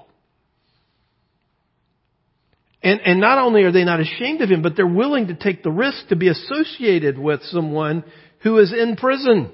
And, 2.83 3.01
and 3.01 3.21
not 3.21 3.39
only 3.39 3.63
are 3.65 3.73
they 3.73 3.85
not 3.85 4.01
ashamed 4.01 4.41
of 4.41 4.51
him, 4.51 4.63
but 4.63 4.75
they're 4.75 4.87
willing 4.87 5.27
to 5.29 5.35
take 5.35 5.63
the 5.63 5.71
risk 5.71 6.09
to 6.09 6.17
be 6.17 6.29
associated 6.29 7.19
with 7.19 7.43
someone 7.45 8.05
who 8.43 8.59
is 8.59 8.73
in 8.73 8.97
prison. 8.97 9.53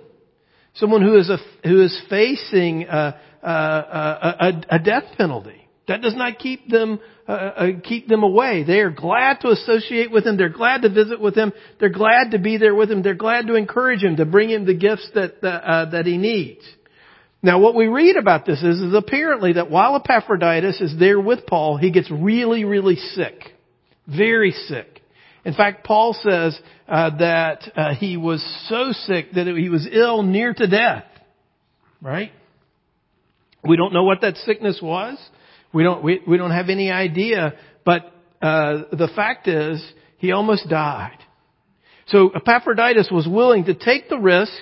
Someone 0.75 1.02
who 1.02 1.18
is, 1.18 1.30
a, 1.30 1.38
who 1.66 1.83
is 1.83 2.00
facing 2.09 2.85
a, 2.85 3.18
a, 3.42 3.49
a, 3.49 4.62
a 4.71 4.78
death 4.78 5.04
penalty. 5.16 5.68
That 5.88 6.02
does 6.02 6.16
not 6.16 6.38
keep 6.38 6.68
them 6.68 7.00
uh, 7.28 7.33
uh, 7.33 7.66
keep 7.83 8.06
them 8.06 8.23
away. 8.23 8.62
They 8.62 8.80
are 8.80 8.90
glad 8.90 9.40
to 9.40 9.49
associate 9.49 10.12
with 10.12 10.25
him. 10.25 10.37
They're 10.37 10.49
glad 10.49 10.83
to 10.83 10.88
visit 10.88 11.21
with 11.21 11.37
him. 11.37 11.52
They're 11.80 11.88
glad 11.88 12.33
to 12.33 12.38
be 12.38 12.56
there 12.56 12.75
with 12.75 12.90
him. 12.90 13.02
They're 13.02 13.14
glad 13.14 13.49
to 13.49 13.54
encourage 13.54 14.02
him 14.02 14.16
to 14.16 14.25
bring 14.25 14.50
him 14.50 14.64
the 14.64 14.75
gifts 14.75 15.09
that 15.14 15.45
uh, 15.45 15.90
that 15.90 16.06
he 16.06 16.18
needs. 16.18 16.62
Now, 17.43 17.61
what 17.61 17.75
we 17.75 17.87
read 17.87 18.16
about 18.16 18.47
this 18.47 18.62
is, 18.62 18.81
is 18.81 18.95
apparently 18.95 19.55
that 19.55 19.71
while 19.71 19.95
Epaphroditus 19.97 20.81
is 20.81 20.99
there 20.99 21.21
with 21.21 21.47
Paul, 21.47 21.76
he 21.76 21.90
gets 21.90 22.11
really, 22.11 22.64
really 22.64 22.97
sick, 22.97 23.35
very 24.07 24.52
sick. 24.52 25.02
In 25.45 25.55
fact, 25.55 25.85
Paul 25.85 26.16
says 26.21 26.59
uh, 26.88 27.16
that 27.19 27.62
uh, 27.76 27.95
he 27.95 28.16
was 28.16 28.45
so 28.69 28.90
sick 28.93 29.33
that 29.35 29.47
he 29.47 29.69
was 29.69 29.87
ill 29.90 30.23
near 30.23 30.52
to 30.52 30.66
death. 30.66 31.05
Right? 32.02 32.33
We 33.62 33.76
don't 33.76 33.93
know 33.93 34.05
what 34.05 34.23
that 34.23 34.37
sickness 34.38 34.81
was. 34.83 35.19
We 35.73 35.83
don't, 35.83 36.02
we, 36.02 36.21
we 36.26 36.37
don't 36.37 36.50
have 36.50 36.69
any 36.69 36.90
idea, 36.90 37.55
but 37.85 38.12
uh, 38.43 38.85
the 38.93 39.09
fact 39.14 39.47
is, 39.47 39.85
he 40.19 40.33
almost 40.33 40.69
died. 40.69 41.19
So 42.09 42.31
Epaphroditus 42.31 43.09
was 43.11 43.28
willing 43.28 43.64
to 43.64 43.75
take 43.75 44.09
the 44.09 44.19
risk 44.19 44.52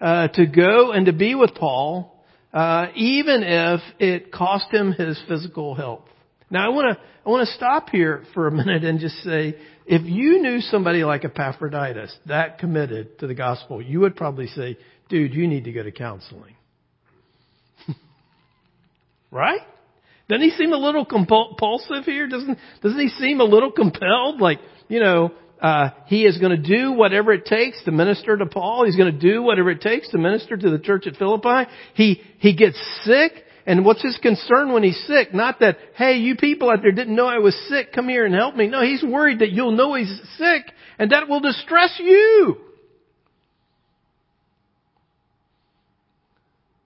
uh, 0.00 0.28
to 0.28 0.46
go 0.46 0.92
and 0.92 1.06
to 1.06 1.12
be 1.12 1.34
with 1.34 1.54
Paul, 1.54 2.22
uh, 2.52 2.86
even 2.94 3.42
if 3.42 3.80
it 3.98 4.32
cost 4.32 4.72
him 4.72 4.92
his 4.92 5.20
physical 5.28 5.74
health. 5.74 6.04
Now 6.50 6.66
I 6.66 6.74
want 6.74 6.96
to 6.96 7.04
I 7.26 7.30
want 7.30 7.46
to 7.46 7.54
stop 7.54 7.90
here 7.90 8.24
for 8.32 8.46
a 8.46 8.50
minute 8.50 8.84
and 8.84 9.00
just 9.00 9.16
say, 9.16 9.54
if 9.84 10.02
you 10.04 10.40
knew 10.40 10.60
somebody 10.60 11.04
like 11.04 11.24
Epaphroditus 11.24 12.16
that 12.26 12.58
committed 12.58 13.18
to 13.18 13.26
the 13.26 13.34
gospel, 13.34 13.82
you 13.82 14.00
would 14.00 14.16
probably 14.16 14.46
say, 14.46 14.78
"Dude, 15.08 15.34
you 15.34 15.46
need 15.46 15.64
to 15.64 15.72
go 15.72 15.82
to 15.82 15.92
counseling." 15.92 16.54
right? 19.30 19.60
Doesn't 20.28 20.42
he 20.42 20.50
seem 20.50 20.72
a 20.72 20.76
little 20.76 21.06
compulsive 21.06 22.04
here? 22.04 22.28
Doesn't, 22.28 22.58
doesn't 22.82 23.00
he 23.00 23.08
seem 23.08 23.40
a 23.40 23.44
little 23.44 23.72
compelled? 23.72 24.40
Like, 24.42 24.58
you 24.88 25.00
know, 25.00 25.32
uh, 25.60 25.90
he 26.06 26.24
is 26.24 26.38
going 26.38 26.50
to 26.50 26.62
do 26.62 26.92
whatever 26.92 27.32
it 27.32 27.44
takes 27.44 27.82
to 27.84 27.90
minister 27.90 28.36
to 28.36 28.46
Paul. 28.46 28.84
He's 28.84 28.96
going 28.96 29.12
to 29.12 29.18
do 29.18 29.42
whatever 29.42 29.70
it 29.70 29.80
takes 29.80 30.08
to 30.10 30.18
minister 30.18 30.56
to 30.56 30.70
the 30.70 30.78
church 30.78 31.06
at 31.06 31.16
Philippi. 31.16 31.70
He, 31.94 32.22
he 32.38 32.54
gets 32.54 32.78
sick. 33.02 33.32
And 33.66 33.84
what's 33.84 34.02
his 34.02 34.16
concern 34.22 34.72
when 34.72 34.82
he's 34.82 34.98
sick? 35.06 35.34
Not 35.34 35.60
that, 35.60 35.76
hey, 35.94 36.16
you 36.16 36.36
people 36.36 36.70
out 36.70 36.80
there 36.80 36.92
didn't 36.92 37.14
know 37.14 37.26
I 37.26 37.38
was 37.38 37.54
sick, 37.68 37.92
come 37.92 38.08
here 38.08 38.24
and 38.24 38.34
help 38.34 38.56
me. 38.56 38.66
No, 38.68 38.82
he's 38.82 39.02
worried 39.02 39.40
that 39.40 39.50
you'll 39.50 39.72
know 39.72 39.92
he's 39.94 40.20
sick 40.38 40.64
and 40.98 41.12
that 41.12 41.28
will 41.28 41.40
distress 41.40 41.94
you. 41.98 42.56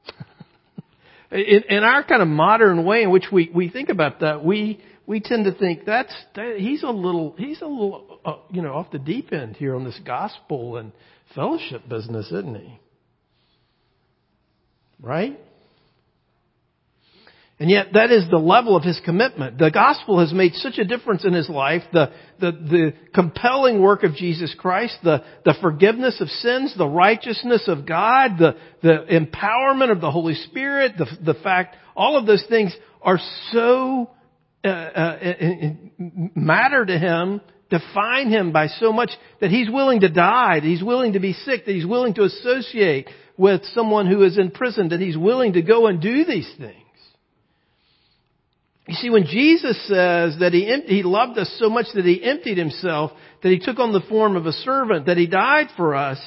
in, 1.31 1.62
in 1.69 1.85
our 1.85 2.02
kind 2.02 2.21
of 2.21 2.26
modern 2.26 2.85
way 2.85 3.05
in 3.05 3.11
which 3.11 3.26
we, 3.31 3.49
we 3.55 3.69
think 3.69 3.88
about 3.88 4.19
that, 4.21 4.45
we, 4.45 4.81
we 5.06 5.21
tend 5.21 5.44
to 5.44 5.52
think 5.52 5.85
that's, 5.85 6.14
that, 6.37 6.56
he's 6.59 6.82
a 6.82 6.90
little, 6.90 7.35
he's 7.37 7.61
a 7.61 7.66
little, 7.66 8.21
uh, 8.25 8.37
you 8.50 8.62
know, 8.62 8.75
off 8.75 8.90
the 8.90 8.99
deep 8.99 9.32
end 9.32 9.56
here 9.56 9.75
on 9.75 9.85
this 9.85 9.99
gospel 10.04 10.76
and 10.76 10.92
fellowship 11.35 11.88
business, 11.88 12.26
isn't 12.26 12.56
he? 12.56 12.78
Right? 15.00 15.38
And 17.59 17.71
yet 17.71 17.92
that 17.94 18.11
is 18.11 18.28
the 18.28 18.38
level 18.38 18.76
of 18.76 18.82
his 18.82 19.00
commitment. 19.04 19.59
The 19.59 19.71
gospel 19.71 20.18
has 20.18 20.32
made 20.32 20.54
such 20.54 20.78
a 20.78 20.85
difference 20.85 21.25
in 21.25 21.32
his 21.32 21.49
life. 21.49 21.82
The, 21.92 22.11
the, 22.40 22.50
the 22.50 22.94
compelling 23.14 23.80
work 23.80 24.02
of 24.02 24.14
Jesus 24.14 24.52
Christ, 24.59 24.97
the, 25.04 25.23
the 25.44 25.54
forgiveness 25.61 26.21
of 26.21 26.28
sins, 26.28 26.75
the 26.76 26.88
righteousness 26.88 27.68
of 27.68 27.87
God, 27.87 28.32
the, 28.38 28.56
the 28.82 29.06
empowerment 29.11 29.92
of 29.92 30.00
the 30.00 30.11
Holy 30.11 30.35
Spirit, 30.35 30.94
the, 30.99 31.06
the 31.25 31.38
fact, 31.40 31.76
all 31.94 32.16
of 32.16 32.26
those 32.26 32.44
things 32.49 32.75
are 33.00 33.21
so 33.52 34.11
uh, 34.64 34.69
uh, 34.69 35.19
matter 36.35 36.85
to 36.85 36.99
him, 36.99 37.40
define 37.71 38.28
him 38.28 38.52
by 38.52 38.66
so 38.69 38.92
much 38.92 39.11
that 39.40 39.50
he's 39.50 39.71
willing 39.71 40.00
to 40.00 40.09
die, 40.09 40.61
that 40.61 40.66
he's 40.66 40.83
willing 40.83 41.14
to 41.14 41.21
be 41.21 41.33
sick, 41.33 41.64
that 41.64 41.75
he's 41.75 41.87
willing 41.87 42.14
to 42.14 42.25
associate 42.25 43.09
with 43.37 43.62
someone 43.75 44.07
who 44.07 44.23
is 44.23 44.38
in 44.38 44.50
prison, 44.50 44.90
that 44.90 45.00
he's 45.00 45.16
willing 45.16 45.54
to 45.54 45.62
go 45.62 45.87
and 45.87 46.00
do 46.00 46.25
these 46.25 46.50
things. 46.59 46.76
You 48.87 48.95
see, 48.95 49.11
when 49.11 49.25
Jesus 49.25 49.76
says 49.87 50.37
that 50.40 50.50
he, 50.52 50.95
he 50.95 51.02
loved 51.02 51.38
us 51.38 51.54
so 51.59 51.71
much 51.71 51.87
that 51.95 52.04
he 52.04 52.23
emptied 52.23 52.59
himself, 52.59 53.12
that 53.42 53.49
he 53.49 53.59
took 53.59 53.78
on 53.78 53.92
the 53.92 54.02
form 54.09 54.37
of 54.37 54.47
a 54.47 54.52
servant, 54.52 55.07
that 55.07 55.16
he 55.16 55.26
died 55.26 55.69
for 55.76 55.95
us, 55.95 56.21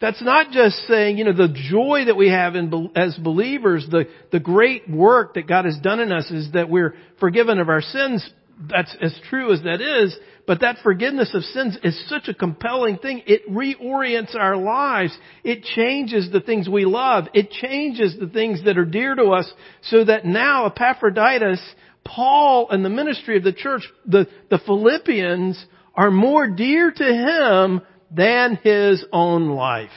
that's 0.00 0.22
not 0.22 0.50
just 0.50 0.76
saying, 0.88 1.18
you 1.18 1.24
know, 1.24 1.32
the 1.32 1.54
joy 1.70 2.04
that 2.06 2.16
we 2.16 2.28
have 2.28 2.54
in, 2.54 2.90
as 2.94 3.16
believers, 3.16 3.86
the, 3.90 4.04
the 4.30 4.40
great 4.40 4.88
work 4.90 5.34
that 5.34 5.46
God 5.46 5.64
has 5.64 5.78
done 5.78 6.00
in 6.00 6.12
us 6.12 6.30
is 6.30 6.52
that 6.52 6.68
we're 6.68 6.94
forgiven 7.18 7.58
of 7.58 7.68
our 7.68 7.80
sins. 7.80 8.28
That's 8.70 8.94
as 9.00 9.18
true 9.28 9.52
as 9.52 9.62
that 9.62 9.80
is, 9.80 10.16
but 10.46 10.60
that 10.60 10.76
forgiveness 10.82 11.30
of 11.34 11.42
sins 11.44 11.76
is 11.82 12.08
such 12.08 12.28
a 12.28 12.34
compelling 12.34 12.98
thing. 12.98 13.22
It 13.26 13.50
reorients 13.50 14.34
our 14.34 14.56
lives. 14.56 15.16
It 15.44 15.62
changes 15.62 16.30
the 16.32 16.40
things 16.40 16.68
we 16.68 16.86
love. 16.86 17.26
It 17.34 17.50
changes 17.50 18.16
the 18.18 18.28
things 18.28 18.64
that 18.64 18.78
are 18.78 18.86
dear 18.86 19.14
to 19.14 19.30
us 19.30 19.50
so 19.82 20.04
that 20.04 20.24
now 20.24 20.66
Epaphroditus 20.66 21.60
Paul 22.06 22.68
and 22.70 22.84
the 22.84 22.90
ministry 22.90 23.36
of 23.36 23.44
the 23.44 23.52
church, 23.52 23.82
the, 24.06 24.26
the 24.48 24.58
Philippians, 24.64 25.62
are 25.94 26.10
more 26.10 26.46
dear 26.46 26.90
to 26.90 27.04
him 27.04 27.80
than 28.10 28.58
his 28.62 29.04
own 29.12 29.48
life. 29.50 29.90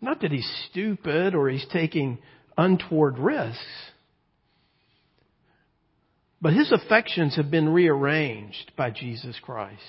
Not 0.00 0.20
that 0.20 0.32
he's 0.32 0.66
stupid 0.70 1.34
or 1.34 1.48
he's 1.48 1.66
taking 1.72 2.18
untoward 2.58 3.18
risks, 3.18 3.58
but 6.40 6.52
his 6.52 6.70
affections 6.72 7.36
have 7.36 7.50
been 7.50 7.70
rearranged 7.70 8.72
by 8.76 8.90
Jesus 8.90 9.38
Christ. 9.42 9.80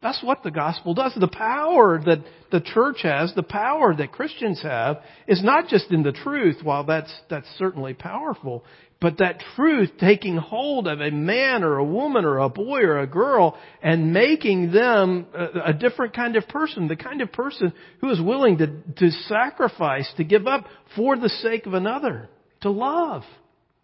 That's 0.00 0.22
what 0.22 0.44
the 0.44 0.52
gospel 0.52 0.94
does. 0.94 1.12
The 1.18 1.26
power 1.26 2.00
that 2.04 2.22
the 2.52 2.60
church 2.60 2.98
has, 3.02 3.34
the 3.34 3.42
power 3.42 3.96
that 3.96 4.12
Christians 4.12 4.62
have, 4.62 4.98
is 5.26 5.42
not 5.42 5.66
just 5.66 5.90
in 5.90 6.04
the 6.04 6.12
truth, 6.12 6.58
while 6.62 6.84
that's, 6.84 7.12
that's 7.28 7.48
certainly 7.58 7.94
powerful, 7.94 8.64
but 9.00 9.18
that 9.18 9.40
truth 9.54 9.90
taking 10.00 10.36
hold 10.36 10.88
of 10.88 11.00
a 11.00 11.10
man 11.10 11.62
or 11.62 11.78
a 11.78 11.84
woman 11.84 12.24
or 12.24 12.38
a 12.38 12.48
boy 12.48 12.80
or 12.80 12.98
a 12.98 13.06
girl 13.06 13.56
and 13.80 14.12
making 14.12 14.72
them 14.72 15.26
a, 15.34 15.70
a 15.70 15.72
different 15.72 16.14
kind 16.14 16.34
of 16.34 16.48
person, 16.48 16.88
the 16.88 16.96
kind 16.96 17.20
of 17.20 17.30
person 17.30 17.72
who 18.00 18.10
is 18.10 18.20
willing 18.20 18.58
to, 18.58 18.66
to 18.96 19.10
sacrifice, 19.28 20.10
to 20.16 20.24
give 20.24 20.46
up 20.46 20.64
for 20.96 21.16
the 21.16 21.28
sake 21.28 21.66
of 21.66 21.74
another, 21.74 22.28
to 22.62 22.70
love, 22.70 23.22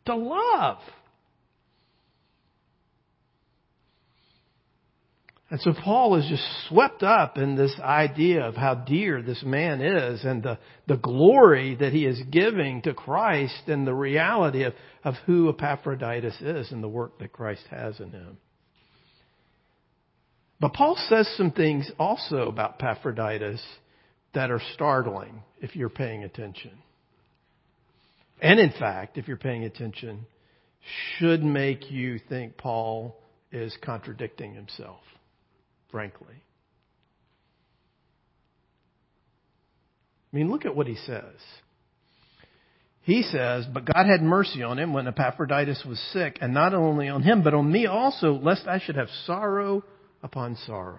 to 0.06 0.16
love. 0.16 0.78
And 5.50 5.60
so 5.60 5.74
Paul 5.74 6.16
is 6.16 6.26
just 6.26 6.42
swept 6.68 7.02
up 7.02 7.36
in 7.36 7.54
this 7.54 7.78
idea 7.80 8.44
of 8.44 8.56
how 8.56 8.74
dear 8.74 9.20
this 9.20 9.42
man 9.44 9.82
is 9.82 10.24
and 10.24 10.42
the, 10.42 10.58
the 10.88 10.96
glory 10.96 11.74
that 11.74 11.92
he 11.92 12.06
is 12.06 12.20
giving 12.30 12.80
to 12.82 12.94
Christ 12.94 13.68
and 13.68 13.86
the 13.86 13.94
reality 13.94 14.62
of, 14.62 14.72
of 15.04 15.14
who 15.26 15.50
Epaphroditus 15.50 16.40
is 16.40 16.72
and 16.72 16.82
the 16.82 16.88
work 16.88 17.18
that 17.18 17.32
Christ 17.32 17.64
has 17.70 18.00
in 18.00 18.10
him. 18.10 18.38
But 20.60 20.72
Paul 20.72 20.96
says 21.08 21.28
some 21.36 21.50
things 21.50 21.90
also 21.98 22.48
about 22.48 22.76
Epaphroditus 22.82 23.62
that 24.32 24.50
are 24.50 24.62
startling 24.72 25.42
if 25.60 25.76
you're 25.76 25.90
paying 25.90 26.24
attention. 26.24 26.72
And 28.40 28.58
in 28.58 28.70
fact, 28.70 29.18
if 29.18 29.28
you're 29.28 29.36
paying 29.36 29.64
attention, 29.64 30.26
should 31.18 31.44
make 31.44 31.90
you 31.90 32.18
think 32.30 32.56
Paul 32.56 33.16
is 33.52 33.76
contradicting 33.82 34.54
himself 34.54 35.00
frankly. 35.94 36.34
I 40.32 40.36
mean, 40.36 40.50
look 40.50 40.64
at 40.64 40.74
what 40.74 40.88
he 40.88 40.96
says. 40.96 41.36
He 43.02 43.22
says, 43.22 43.64
But 43.72 43.84
God 43.84 44.06
had 44.06 44.20
mercy 44.20 44.64
on 44.64 44.76
him 44.76 44.92
when 44.92 45.06
Epaphroditus 45.06 45.84
was 45.86 46.00
sick, 46.12 46.38
and 46.40 46.52
not 46.52 46.74
only 46.74 47.08
on 47.08 47.22
him, 47.22 47.44
but 47.44 47.54
on 47.54 47.70
me 47.70 47.86
also, 47.86 48.32
lest 48.32 48.66
I 48.66 48.80
should 48.80 48.96
have 48.96 49.06
sorrow 49.24 49.84
upon 50.20 50.56
sorrow. 50.66 50.98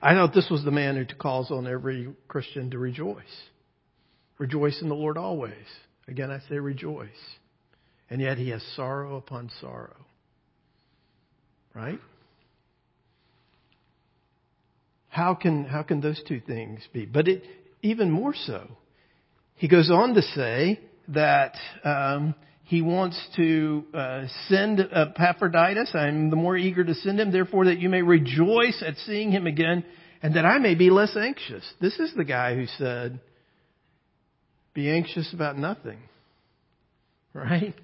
I 0.00 0.14
thought 0.14 0.32
this 0.32 0.48
was 0.50 0.64
the 0.64 0.70
man 0.70 0.96
who 0.96 1.04
calls 1.14 1.50
on 1.50 1.66
every 1.66 2.08
Christian 2.26 2.70
to 2.70 2.78
rejoice. 2.78 3.20
Rejoice 4.38 4.80
in 4.80 4.88
the 4.88 4.94
Lord 4.94 5.18
always. 5.18 5.52
Again, 6.08 6.30
I 6.30 6.38
say 6.48 6.54
rejoice. 6.54 7.10
And 8.08 8.18
yet 8.18 8.38
he 8.38 8.48
has 8.48 8.62
sorrow 8.76 9.16
upon 9.16 9.50
sorrow. 9.60 10.06
Right? 11.74 12.00
How 15.10 15.34
can, 15.34 15.64
how 15.64 15.82
can 15.82 16.00
those 16.00 16.22
two 16.26 16.40
things 16.40 16.80
be? 16.92 17.04
But 17.04 17.28
it, 17.28 17.42
even 17.82 18.10
more 18.10 18.32
so, 18.34 18.68
he 19.56 19.68
goes 19.68 19.90
on 19.90 20.14
to 20.14 20.22
say 20.22 20.80
that 21.08 21.54
um, 21.84 22.34
he 22.62 22.80
wants 22.80 23.20
to 23.34 23.84
uh, 23.92 24.22
send 24.48 24.80
Epaphroditus. 24.80 25.90
I'm 25.94 26.30
the 26.30 26.36
more 26.36 26.56
eager 26.56 26.84
to 26.84 26.94
send 26.94 27.18
him, 27.18 27.32
therefore, 27.32 27.64
that 27.64 27.80
you 27.80 27.88
may 27.88 28.02
rejoice 28.02 28.82
at 28.86 28.96
seeing 28.98 29.32
him 29.32 29.48
again, 29.48 29.84
and 30.22 30.36
that 30.36 30.46
I 30.46 30.58
may 30.58 30.76
be 30.76 30.88
less 30.88 31.16
anxious. 31.16 31.64
This 31.80 31.98
is 31.98 32.14
the 32.16 32.24
guy 32.24 32.54
who 32.54 32.66
said, 32.78 33.20
"Be 34.72 34.88
anxious 34.88 35.32
about 35.34 35.58
nothing." 35.58 35.98
Right? 37.34 37.74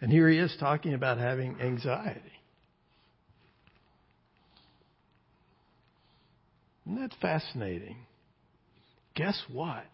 And 0.00 0.10
here 0.10 0.28
he 0.30 0.38
is 0.38 0.56
talking 0.58 0.94
about 0.94 1.18
having 1.18 1.60
anxiety. 1.60 2.20
Isn't 6.90 7.02
that 7.02 7.14
fascinating? 7.20 7.98
Guess 9.14 9.40
what? 9.52 9.84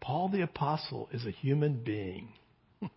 Paul 0.00 0.30
the 0.30 0.42
Apostle 0.42 1.08
is 1.12 1.24
a 1.24 1.30
human 1.30 1.74
being. 1.84 2.30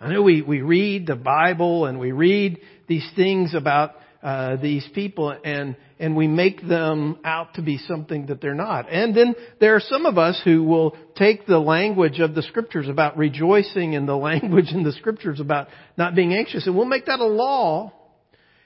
I 0.00 0.10
know 0.12 0.22
we, 0.22 0.40
we 0.42 0.60
read 0.60 1.08
the 1.08 1.16
Bible 1.16 1.86
and 1.86 1.98
we 1.98 2.12
read 2.12 2.60
these 2.86 3.04
things 3.16 3.52
about 3.52 3.96
uh, 4.22 4.54
these 4.56 4.88
people 4.94 5.36
and 5.44 5.74
and 5.98 6.14
we 6.14 6.28
make 6.28 6.64
them 6.68 7.18
out 7.24 7.54
to 7.54 7.62
be 7.62 7.78
something 7.78 8.26
that 8.26 8.40
they're 8.40 8.54
not. 8.54 8.88
And 8.88 9.16
then 9.16 9.34
there 9.58 9.74
are 9.74 9.80
some 9.80 10.06
of 10.06 10.18
us 10.18 10.40
who 10.44 10.62
will 10.62 10.96
take 11.16 11.46
the 11.46 11.58
language 11.58 12.20
of 12.20 12.36
the 12.36 12.42
scriptures 12.42 12.88
about 12.88 13.16
rejoicing 13.18 13.96
and 13.96 14.06
the 14.06 14.16
language 14.30 14.70
in 14.70 14.84
the 14.84 14.92
scriptures 14.92 15.40
about 15.40 15.66
not 15.96 16.14
being 16.14 16.32
anxious 16.32 16.64
and 16.68 16.76
we'll 16.76 16.84
make 16.84 17.06
that 17.06 17.18
a 17.18 17.26
law 17.26 17.92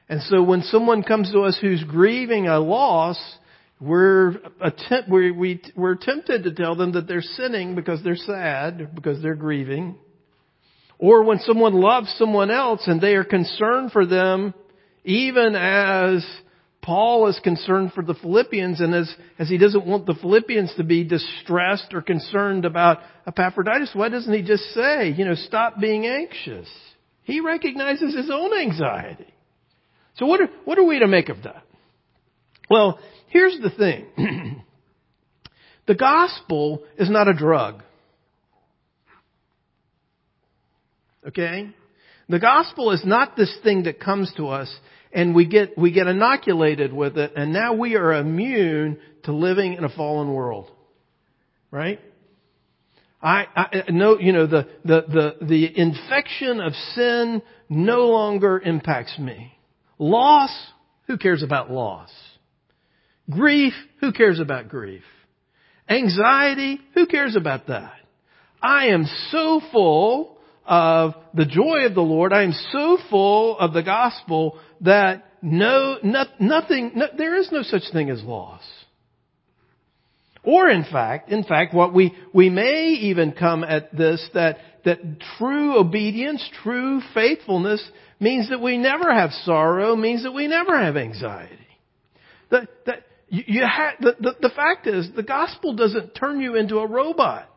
and 0.09 0.23
so 0.23 0.43
when 0.43 0.63
someone 0.63 1.03
comes 1.03 1.33
to 1.33 1.41
us 1.41 1.59
who's 1.61 1.83
grieving 1.85 2.47
a 2.47 2.61
loss, 2.61 3.19
we're, 3.81 4.37
attempt, 4.61 5.11
we, 5.11 5.33
we, 5.33 5.63
we're 5.75 5.97
tempted 5.97 6.45
to 6.45 6.55
tell 6.55 6.77
them 6.77 6.93
that 6.93 7.09
they're 7.09 7.23
sinning 7.23 7.75
because 7.75 8.03
they're 8.03 8.17
sad, 8.17 8.95
because 8.95 9.21
they're 9.21 9.35
grieving. 9.35 9.97
Or 10.99 11.25
when 11.25 11.41
someone 11.41 11.75
loves 11.75 12.15
someone 12.19 12.51
else 12.51 12.83
and 12.87 13.01
they 13.01 13.15
are 13.15 13.25
concerned 13.25 13.93
for 13.93 14.07
them, 14.07 14.55
even 15.05 15.55
as 15.55 16.25
Paul 16.81 17.27
is 17.27 17.39
concerned 17.43 17.93
for 17.93 18.03
the 18.03 18.15
Philippians 18.15 18.81
and 18.81 18.95
as, 18.95 19.13
as 19.39 19.49
he 19.49 19.59
doesn't 19.59 19.85
want 19.85 20.07
the 20.07 20.15
Philippians 20.15 20.73
to 20.77 20.85
be 20.85 21.05
distressed 21.05 21.93
or 21.93 22.01
concerned 22.01 22.65
about 22.65 23.01
Epaphroditus, 23.27 23.91
why 23.93 24.09
doesn't 24.09 24.33
he 24.33 24.43
just 24.43 24.63
say, 24.73 25.11
you 25.11 25.25
know, 25.25 25.35
stop 25.35 25.81
being 25.81 26.07
anxious? 26.07 26.69
He 27.25 27.41
recognizes 27.41 28.15
his 28.15 28.31
own 28.33 28.57
anxiety. 28.57 29.27
So 30.17 30.27
what 30.27 30.41
are, 30.41 30.49
what 30.65 30.79
are 30.79 30.85
we 30.85 30.99
to 30.99 31.07
make 31.07 31.29
of 31.29 31.43
that? 31.45 31.63
Well, 32.71 32.99
here's 33.29 33.59
the 33.61 33.71
thing. 33.71 34.07
the 35.87 35.95
gospel 35.95 36.85
is 36.99 37.11
not 37.11 37.29
a 37.29 37.35
drug. 37.35 37.83
Okay? 41.27 41.71
The 42.29 42.39
gospel 42.39 42.93
is 42.93 43.03
not 43.05 43.37
this 43.37 43.57
thing 43.63 43.85
that 43.85 44.01
comes 44.01 44.33
to 44.37 44.49
us 44.49 44.75
and 45.13 45.35
we 45.35 45.47
get, 45.47 45.77
we 45.79 45.93
get 45.93 46.07
inoculated 46.07 46.93
with 46.93 47.17
it 47.19 47.33
and 47.37 47.53
now 47.53 47.75
we 47.75 47.95
are 47.97 48.15
immune 48.15 48.99
to 49.25 49.33
living 49.33 49.75
in 49.75 49.85
a 49.85 49.89
fallen 49.89 50.33
world. 50.33 50.71
Right? 51.71 52.01
I, 53.23 53.47
I 53.57 53.91
know, 53.91 54.19
you 54.19 54.33
know, 54.33 54.47
the, 54.47 54.69
the, 54.85 55.35
the, 55.41 55.47
the 55.47 55.79
infection 55.79 56.61
of 56.61 56.73
sin 56.95 57.43
no 57.69 58.07
longer 58.09 58.61
impacts 58.61 59.19
me. 59.19 59.56
Loss, 59.99 60.51
who 61.07 61.17
cares 61.17 61.43
about 61.43 61.71
loss? 61.71 62.11
Grief, 63.31 63.73
who 64.01 64.13
cares 64.13 64.41
about 64.41 64.69
grief? 64.69 65.03
Anxiety, 65.89 66.81
who 66.95 67.07
cares 67.07 67.37
about 67.37 67.69
that? 67.69 67.95
I 68.63 68.89
am 68.89 69.07
so 69.31 69.61
full 69.73 70.39
of 70.65 71.15
the 71.35 71.45
joy 71.45 71.87
of 71.87 71.95
the 71.95 72.03
Lord. 72.03 72.33
I 72.33 72.43
am 72.43 72.53
so 72.73 72.99
full 73.09 73.59
of 73.59 73.73
the 73.73 73.83
gospel 73.83 74.59
that 74.81 75.25
no, 75.43 75.99
no 76.03 76.25
nothing, 76.41 76.93
no, 76.95 77.07
there 77.17 77.37
is 77.37 77.51
no 77.53 77.63
such 77.63 77.83
thing 77.93 78.11
as 78.11 78.23
loss. 78.23 78.63
Or 80.43 80.69
in 80.69 80.85
fact, 80.85 81.31
in 81.31 81.45
fact, 81.45 81.75
what 81.75 81.93
we, 81.93 82.15
we 82.33 82.51
may 82.51 82.89
even 83.01 83.33
come 83.33 83.65
at 83.65 83.97
this 83.97 84.25
that, 84.35 84.59
that 84.85 84.99
true 85.39 85.79
obedience, 85.79 86.49
true 86.63 87.01
faithfulness 87.15 87.85
means 88.19 88.51
that 88.51 88.61
we 88.61 88.79
never 88.79 89.13
have 89.13 89.31
sorrow, 89.45 89.97
means 89.97 90.23
that 90.23 90.33
we 90.33 90.47
never 90.47 90.79
have 90.79 90.97
anxiety. 90.97 91.55
The, 92.51 92.69
the, 92.85 92.93
you 93.29 93.67
ha- 93.67 93.97
the, 94.01 94.17
the, 94.21 94.37
the 94.41 94.51
fact 94.55 94.87
is, 94.87 95.09
the 95.15 95.23
gospel 95.23 95.75
doesn't 95.75 96.15
turn 96.15 96.41
you 96.41 96.55
into 96.55 96.79
a 96.79 96.87
robot. 96.87 97.49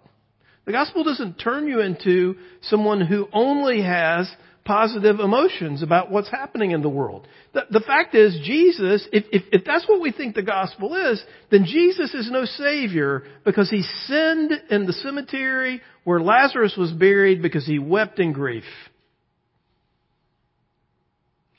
The 0.66 0.72
gospel 0.72 1.04
doesn't 1.04 1.36
turn 1.36 1.68
you 1.68 1.82
into 1.82 2.36
someone 2.62 3.02
who 3.02 3.28
only 3.34 3.82
has 3.82 4.30
positive 4.66 5.20
emotions 5.20 5.82
about 5.82 6.12
what's 6.12 6.30
happening 6.30 6.72
in 6.72 6.84
the 6.84 6.90
world. 6.90 7.28
The, 7.54 7.62
the 7.72 7.80
fact 7.80 8.14
is, 8.14 8.40
Jesus, 8.44 9.08
if, 9.12 9.26
if, 9.32 9.44
if 9.52 9.66
that's 9.66 9.88
what 9.90 10.00
we 10.00 10.12
think 10.12 10.36
the 10.36 10.44
gospel 10.44 10.94
is, 11.12 11.24
then 11.50 11.66
Jesus 11.66 12.14
is 12.14 12.30
no 12.30 12.46
savior 12.46 13.24
because 13.46 13.72
he 13.72 13.82
sinned 14.06 14.52
in 14.70 14.86
the 14.86 14.94
cemetery 14.94 15.82
where 16.04 16.22
Lazarus 16.22 16.76
was 16.78 16.92
buried 16.92 17.42
because 17.42 17.66
he 17.66 17.80
wept 17.80 18.20
in 18.20 18.32
grief. 18.32 18.64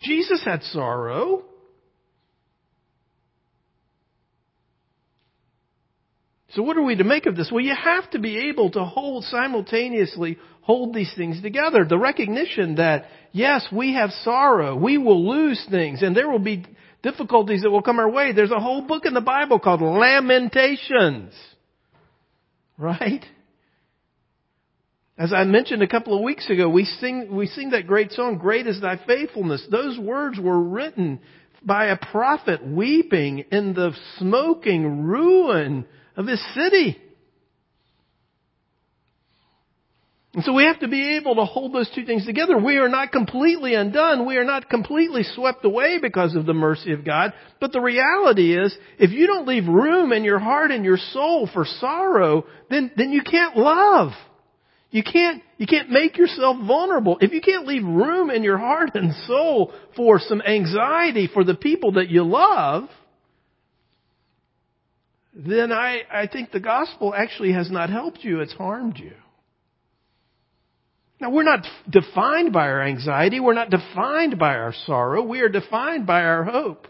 Jesus 0.02 0.42
had 0.44 0.62
sorrow. 0.64 1.44
So 6.54 6.62
what 6.62 6.76
are 6.76 6.82
we 6.82 6.96
to 6.96 7.04
make 7.04 7.26
of 7.26 7.36
this? 7.36 7.50
Well, 7.52 7.62
you 7.62 7.74
have 7.74 8.10
to 8.10 8.18
be 8.18 8.48
able 8.48 8.70
to 8.72 8.84
hold 8.84 9.24
simultaneously 9.24 10.38
hold 10.62 10.94
these 10.94 11.12
things 11.16 11.40
together. 11.42 11.84
The 11.88 11.98
recognition 11.98 12.76
that 12.76 13.06
yes, 13.32 13.66
we 13.72 13.94
have 13.94 14.10
sorrow. 14.24 14.76
We 14.76 14.98
will 14.98 15.28
lose 15.28 15.64
things 15.70 16.02
and 16.02 16.16
there 16.16 16.28
will 16.28 16.40
be 16.40 16.64
difficulties 17.02 17.62
that 17.62 17.70
will 17.70 17.82
come 17.82 17.98
our 17.98 18.10
way. 18.10 18.32
There's 18.32 18.50
a 18.50 18.60
whole 18.60 18.82
book 18.82 19.04
in 19.04 19.14
the 19.14 19.20
Bible 19.20 19.58
called 19.58 19.80
Lamentations. 19.80 21.34
Right? 22.76 23.24
As 25.20 25.35
I 25.35 25.44
mentioned 25.44 25.83
a 25.83 25.87
couple 25.87 26.16
of 26.16 26.22
weeks 26.22 26.48
ago, 26.48 26.66
we 26.70 26.87
sing, 26.87 27.37
we 27.37 27.46
sing 27.46 27.72
that 27.72 27.87
great 27.87 28.11
song, 28.12 28.38
Great 28.38 28.66
is 28.66 28.80
Thy 28.80 28.96
Faithfulness. 29.06 29.62
Those 29.70 29.98
words 29.98 30.40
were 30.40 30.59
written 30.59 31.20
by 31.62 31.88
a 31.88 31.98
prophet 31.98 32.66
weeping 32.66 33.40
in 33.52 33.74
the 33.74 33.94
smoking 34.16 35.02
ruin 35.02 35.85
of 36.16 36.26
his 36.26 36.42
city. 36.54 36.96
And 40.33 40.42
so 40.42 40.54
we 40.54 40.62
have 40.62 40.80
to 40.80 40.88
be 40.88 41.16
able 41.18 41.35
to 41.35 41.44
hold 41.44 41.74
those 41.74 41.90
two 41.94 42.06
things 42.06 42.24
together. 42.24 42.56
We 42.56 42.78
are 42.78 42.88
not 42.88 43.12
completely 43.12 43.74
undone. 43.74 44.26
We 44.26 44.38
are 44.38 44.44
not 44.44 44.70
completely 44.70 45.24
swept 45.35 45.66
away 45.66 45.98
because 46.00 46.35
of 46.35 46.46
the 46.46 46.54
mercy 46.54 46.92
of 46.92 47.04
God. 47.04 47.35
But 47.61 47.72
the 47.72 47.80
reality 47.83 48.56
is, 48.56 48.74
if 48.98 49.11
you 49.11 49.26
don't 49.26 49.46
leave 49.46 49.68
room 49.68 50.12
in 50.12 50.24
your 50.24 50.38
heart 50.38 50.70
and 50.70 50.83
your 50.83 50.96
soul 50.96 51.46
for 51.52 51.66
sorrow, 51.66 52.46
then, 52.70 52.90
then 52.96 53.12
you 53.12 53.20
can't 53.20 53.54
love. 53.54 54.12
You 54.90 55.05
can't, 55.05 55.42
you 55.57 55.66
can't 55.66 55.90
make 55.90 56.18
yourself 56.18 56.57
vulnerable. 56.66 57.18
If 57.20 57.33
you 57.33 57.40
can't 57.40 57.66
leave 57.66 57.85
room 57.85 58.29
in 58.29 58.42
your 58.42 58.59
heart 58.59 58.90
and 58.94 59.14
soul 59.26 59.72
for 59.96 60.18
some 60.18 60.42
anxiety 60.42 61.29
for 61.33 61.44
the 61.44 61.55
people 61.55 61.92
that 61.92 62.09
you 62.09 62.24
love, 62.24 62.88
then 65.33 65.70
I, 65.70 66.00
I 66.12 66.26
think 66.26 66.50
the 66.50 66.61
gospel 66.61 67.14
actually 67.14 67.53
has 67.53 67.70
not 67.70 67.88
helped 67.88 68.24
you, 68.24 68.40
it's 68.40 68.53
harmed 68.53 68.98
you. 68.98 69.12
Now 71.20 71.31
we're 71.31 71.44
not 71.44 71.66
defined 71.88 72.53
by 72.53 72.66
our 72.66 72.83
anxiety, 72.83 73.38
we're 73.38 73.55
not 73.55 73.70
defined 73.70 74.38
by 74.38 74.55
our 74.55 74.74
sorrow, 74.87 75.22
we 75.22 75.40
are 75.40 75.48
defined 75.48 76.07
by 76.07 76.22
our 76.22 76.42
hope. 76.42 76.88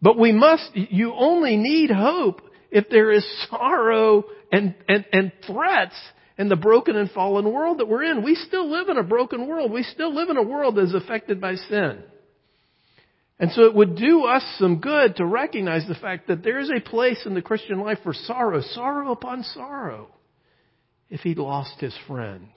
But 0.00 0.18
we 0.18 0.32
must, 0.32 0.70
you 0.74 1.12
only 1.12 1.56
need 1.56 1.90
hope 1.90 2.40
if 2.70 2.88
there 2.88 3.10
is 3.10 3.26
sorrow 3.50 4.24
and, 4.50 4.74
and, 4.88 5.04
and 5.12 5.32
threats 5.46 5.96
in 6.38 6.48
the 6.48 6.56
broken 6.56 6.96
and 6.96 7.10
fallen 7.10 7.50
world 7.50 7.78
that 7.78 7.88
we're 7.88 8.04
in. 8.04 8.22
We 8.22 8.34
still 8.34 8.70
live 8.70 8.88
in 8.88 8.98
a 8.98 9.02
broken 9.02 9.46
world. 9.46 9.72
We 9.72 9.82
still 9.82 10.14
live 10.14 10.28
in 10.28 10.36
a 10.36 10.42
world 10.42 10.76
that 10.76 10.84
is 10.84 10.94
affected 10.94 11.40
by 11.40 11.54
sin. 11.54 12.02
And 13.38 13.50
so 13.52 13.64
it 13.64 13.74
would 13.74 13.96
do 13.96 14.24
us 14.24 14.42
some 14.58 14.78
good 14.80 15.16
to 15.16 15.26
recognize 15.26 15.86
the 15.86 15.94
fact 15.94 16.28
that 16.28 16.42
there 16.42 16.58
is 16.58 16.70
a 16.70 16.80
place 16.80 17.22
in 17.26 17.34
the 17.34 17.42
Christian 17.42 17.80
life 17.80 17.98
for 18.02 18.14
sorrow, 18.14 18.62
sorrow 18.62 19.12
upon 19.12 19.42
sorrow, 19.42 20.08
if 21.10 21.20
he 21.20 21.34
lost 21.34 21.80
his 21.80 21.94
friend. 22.06 22.48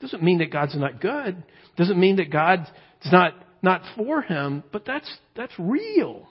Doesn't 0.00 0.22
mean 0.22 0.38
that 0.38 0.52
God's 0.52 0.76
not 0.76 1.00
good. 1.00 1.42
Doesn't 1.76 1.98
mean 1.98 2.16
that 2.16 2.30
God's 2.30 2.68
not, 3.06 3.34
not 3.62 3.82
for 3.96 4.22
him, 4.22 4.64
but 4.72 4.84
that's, 4.84 5.12
that's 5.36 5.52
real 5.58 6.28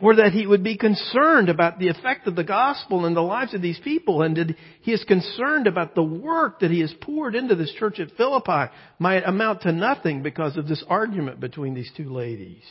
or 0.00 0.16
that 0.16 0.32
he 0.32 0.46
would 0.46 0.64
be 0.64 0.76
concerned 0.76 1.48
about 1.48 1.78
the 1.78 1.88
effect 1.88 2.26
of 2.26 2.34
the 2.34 2.44
gospel 2.44 3.04
in 3.06 3.14
the 3.14 3.20
lives 3.20 3.52
of 3.52 3.60
these 3.60 3.78
people 3.84 4.22
and 4.22 4.36
that 4.36 4.54
he 4.80 4.92
is 4.92 5.04
concerned 5.04 5.66
about 5.66 5.94
the 5.94 6.02
work 6.02 6.60
that 6.60 6.70
he 6.70 6.80
has 6.80 6.94
poured 7.02 7.34
into 7.34 7.54
this 7.54 7.72
church 7.78 8.00
at 8.00 8.10
Philippi 8.16 8.72
might 8.98 9.24
amount 9.26 9.62
to 9.62 9.72
nothing 9.72 10.22
because 10.22 10.56
of 10.56 10.66
this 10.66 10.82
argument 10.88 11.38
between 11.38 11.74
these 11.74 11.90
two 11.96 12.10
ladies. 12.10 12.64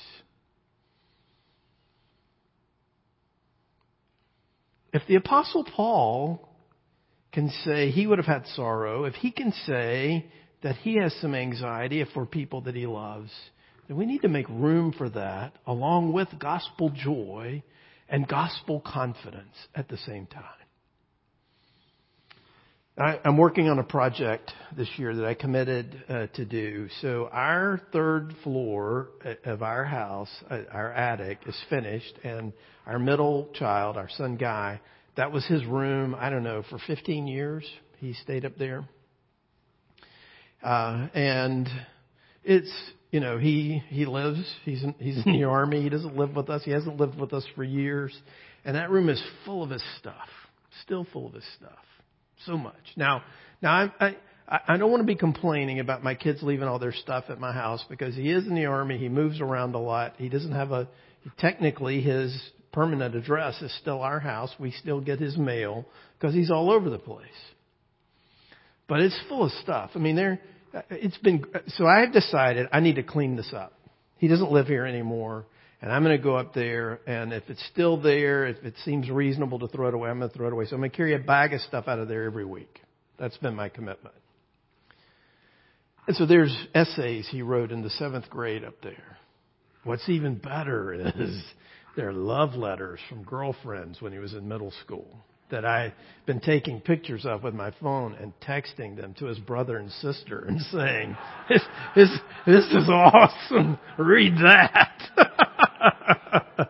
If 4.91 5.03
the 5.07 5.15
apostle 5.15 5.63
Paul 5.63 6.49
can 7.31 7.49
say 7.63 7.91
he 7.91 8.07
would 8.07 8.17
have 8.17 8.25
had 8.25 8.47
sorrow, 8.55 9.05
if 9.05 9.13
he 9.13 9.31
can 9.31 9.51
say 9.67 10.25
that 10.63 10.77
he 10.77 10.97
has 10.97 11.13
some 11.21 11.35
anxiety 11.35 12.03
for 12.11 12.25
people 12.25 12.61
that 12.61 12.73
he 12.73 12.87
loves, 12.87 13.31
and 13.89 13.97
we 13.97 14.05
need 14.05 14.21
to 14.21 14.29
make 14.29 14.47
room 14.47 14.93
for 14.95 15.09
that 15.09 15.53
along 15.65 16.13
with 16.13 16.27
gospel 16.39 16.91
joy 16.91 17.63
and 18.07 18.27
gospel 18.27 18.81
confidence 18.85 19.55
at 19.75 19.89
the 19.89 19.97
same 19.97 20.27
time. 20.27 20.43
I, 22.97 23.19
am 23.23 23.37
working 23.37 23.69
on 23.69 23.79
a 23.79 23.83
project 23.83 24.51
this 24.75 24.89
year 24.97 25.15
that 25.15 25.25
I 25.25 25.33
committed 25.33 26.03
uh, 26.09 26.27
to 26.35 26.45
do. 26.45 26.89
So 27.01 27.29
our 27.31 27.81
third 27.93 28.35
floor 28.43 29.09
of 29.45 29.63
our 29.63 29.85
house, 29.85 30.29
uh, 30.51 30.59
our 30.69 30.91
attic, 30.91 31.39
is 31.47 31.55
finished, 31.69 32.13
and 32.23 32.51
our 32.85 32.99
middle 32.99 33.49
child, 33.53 33.95
our 33.95 34.09
son 34.09 34.35
Guy, 34.35 34.81
that 35.15 35.31
was 35.31 35.45
his 35.45 35.65
room. 35.65 36.13
I 36.13 36.29
don't 36.29 36.43
know 36.43 36.61
for 36.69 36.77
15 36.87 37.25
years. 37.25 37.65
He 37.99 38.13
stayed 38.13 38.43
up 38.43 38.57
there, 38.57 38.83
uh, 40.61 41.07
and 41.13 41.69
it's 42.43 42.71
you 43.11 43.19
know, 43.19 43.37
he, 43.37 43.81
he 43.89 44.05
lives, 44.05 44.39
he's 44.65 44.83
in, 44.83 44.93
he's 44.99 45.17
in 45.17 45.23
the 45.23 45.39
mm-hmm. 45.39 45.49
army, 45.49 45.81
he 45.81 45.89
doesn't 45.89 46.15
live 46.15 46.35
with 46.35 46.49
us, 46.49 46.63
he 46.63 46.71
hasn't 46.71 46.97
lived 46.97 47.19
with 47.19 47.33
us 47.33 47.45
for 47.55 47.63
years. 47.63 48.15
And 48.65 48.75
that 48.75 48.89
room 48.89 49.09
is 49.09 49.21
full 49.45 49.63
of 49.63 49.69
his 49.69 49.83
stuff. 49.99 50.27
Still 50.83 51.07
full 51.11 51.27
of 51.27 51.33
his 51.33 51.45
stuff. 51.57 51.79
So 52.45 52.57
much. 52.57 52.75
Now, 52.95 53.23
now 53.61 53.91
I, 53.99 54.15
I, 54.47 54.59
I 54.67 54.77
don't 54.77 54.91
want 54.91 55.01
to 55.01 55.07
be 55.07 55.15
complaining 55.15 55.79
about 55.79 56.03
my 56.03 56.13
kids 56.13 56.43
leaving 56.43 56.67
all 56.67 56.79
their 56.79 56.93
stuff 56.93 57.25
at 57.29 57.39
my 57.39 57.51
house 57.51 57.83
because 57.89 58.15
he 58.15 58.31
is 58.31 58.45
in 58.45 58.55
the 58.55 58.65
army, 58.65 58.97
he 58.97 59.09
moves 59.09 59.41
around 59.41 59.73
a 59.75 59.79
lot, 59.79 60.13
he 60.17 60.29
doesn't 60.29 60.51
have 60.51 60.71
a, 60.71 60.87
technically 61.39 62.01
his 62.01 62.39
permanent 62.71 63.15
address 63.15 63.59
is 63.61 63.75
still 63.79 64.01
our 64.01 64.19
house, 64.19 64.53
we 64.59 64.71
still 64.71 65.01
get 65.01 65.19
his 65.19 65.37
mail 65.37 65.85
because 66.17 66.35
he's 66.35 66.51
all 66.51 66.71
over 66.71 66.89
the 66.89 66.99
place. 66.99 67.25
But 68.87 69.01
it's 69.01 69.19
full 69.27 69.45
of 69.45 69.51
stuff. 69.63 69.91
I 69.95 69.99
mean, 69.99 70.15
there, 70.15 70.39
Uh, 70.73 70.81
it's 70.91 71.17
been 71.17 71.45
so 71.69 71.85
I 71.85 72.01
have 72.01 72.13
decided 72.13 72.67
I 72.71 72.79
need 72.79 72.95
to 72.95 73.03
clean 73.03 73.35
this 73.35 73.51
up. 73.53 73.73
He 74.17 74.27
doesn't 74.27 74.51
live 74.51 74.67
here 74.67 74.85
anymore, 74.85 75.45
and 75.81 75.91
I'm 75.91 76.03
going 76.03 76.17
to 76.17 76.23
go 76.23 76.35
up 76.35 76.53
there. 76.53 76.99
And 77.07 77.33
if 77.33 77.43
it's 77.47 77.63
still 77.71 77.99
there, 78.01 78.45
if 78.45 78.63
it 78.63 78.75
seems 78.83 79.09
reasonable 79.09 79.59
to 79.59 79.67
throw 79.67 79.87
it 79.87 79.93
away, 79.93 80.09
I'm 80.09 80.19
going 80.19 80.29
to 80.29 80.37
throw 80.37 80.47
it 80.47 80.53
away. 80.53 80.65
So 80.65 80.75
I'm 80.75 80.81
going 80.81 80.91
to 80.91 80.97
carry 80.97 81.15
a 81.15 81.19
bag 81.19 81.53
of 81.53 81.61
stuff 81.61 81.87
out 81.87 81.99
of 81.99 82.07
there 82.07 82.25
every 82.25 82.45
week. 82.45 82.81
That's 83.17 83.37
been 83.37 83.55
my 83.55 83.69
commitment. 83.69 84.15
And 86.07 86.15
so 86.15 86.25
there's 86.25 86.55
essays 86.73 87.27
he 87.29 87.41
wrote 87.41 87.71
in 87.71 87.81
the 87.81 87.89
seventh 87.91 88.29
grade 88.29 88.63
up 88.63 88.75
there. 88.81 89.17
What's 89.83 90.09
even 90.09 90.35
better 90.35 90.93
is 90.93 91.41
there 91.95 92.09
are 92.09 92.13
love 92.13 92.55
letters 92.55 92.99
from 93.07 93.23
girlfriends 93.23 94.01
when 94.01 94.11
he 94.11 94.19
was 94.19 94.33
in 94.33 94.47
middle 94.47 94.73
school 94.83 95.07
that 95.51 95.65
I've 95.65 95.93
been 96.25 96.39
taking 96.39 96.79
pictures 96.81 97.25
of 97.25 97.43
with 97.43 97.53
my 97.53 97.71
phone 97.81 98.15
and 98.15 98.33
texting 98.41 98.95
them 98.95 99.13
to 99.15 99.25
his 99.25 99.39
brother 99.39 99.77
and 99.77 99.91
sister 99.91 100.45
and 100.47 100.61
saying, 100.61 101.17
this, 101.49 101.61
this, 101.95 102.09
this 102.45 102.65
is 102.65 102.89
awesome. 102.89 103.79
Read 103.97 104.35
that. 104.35 105.01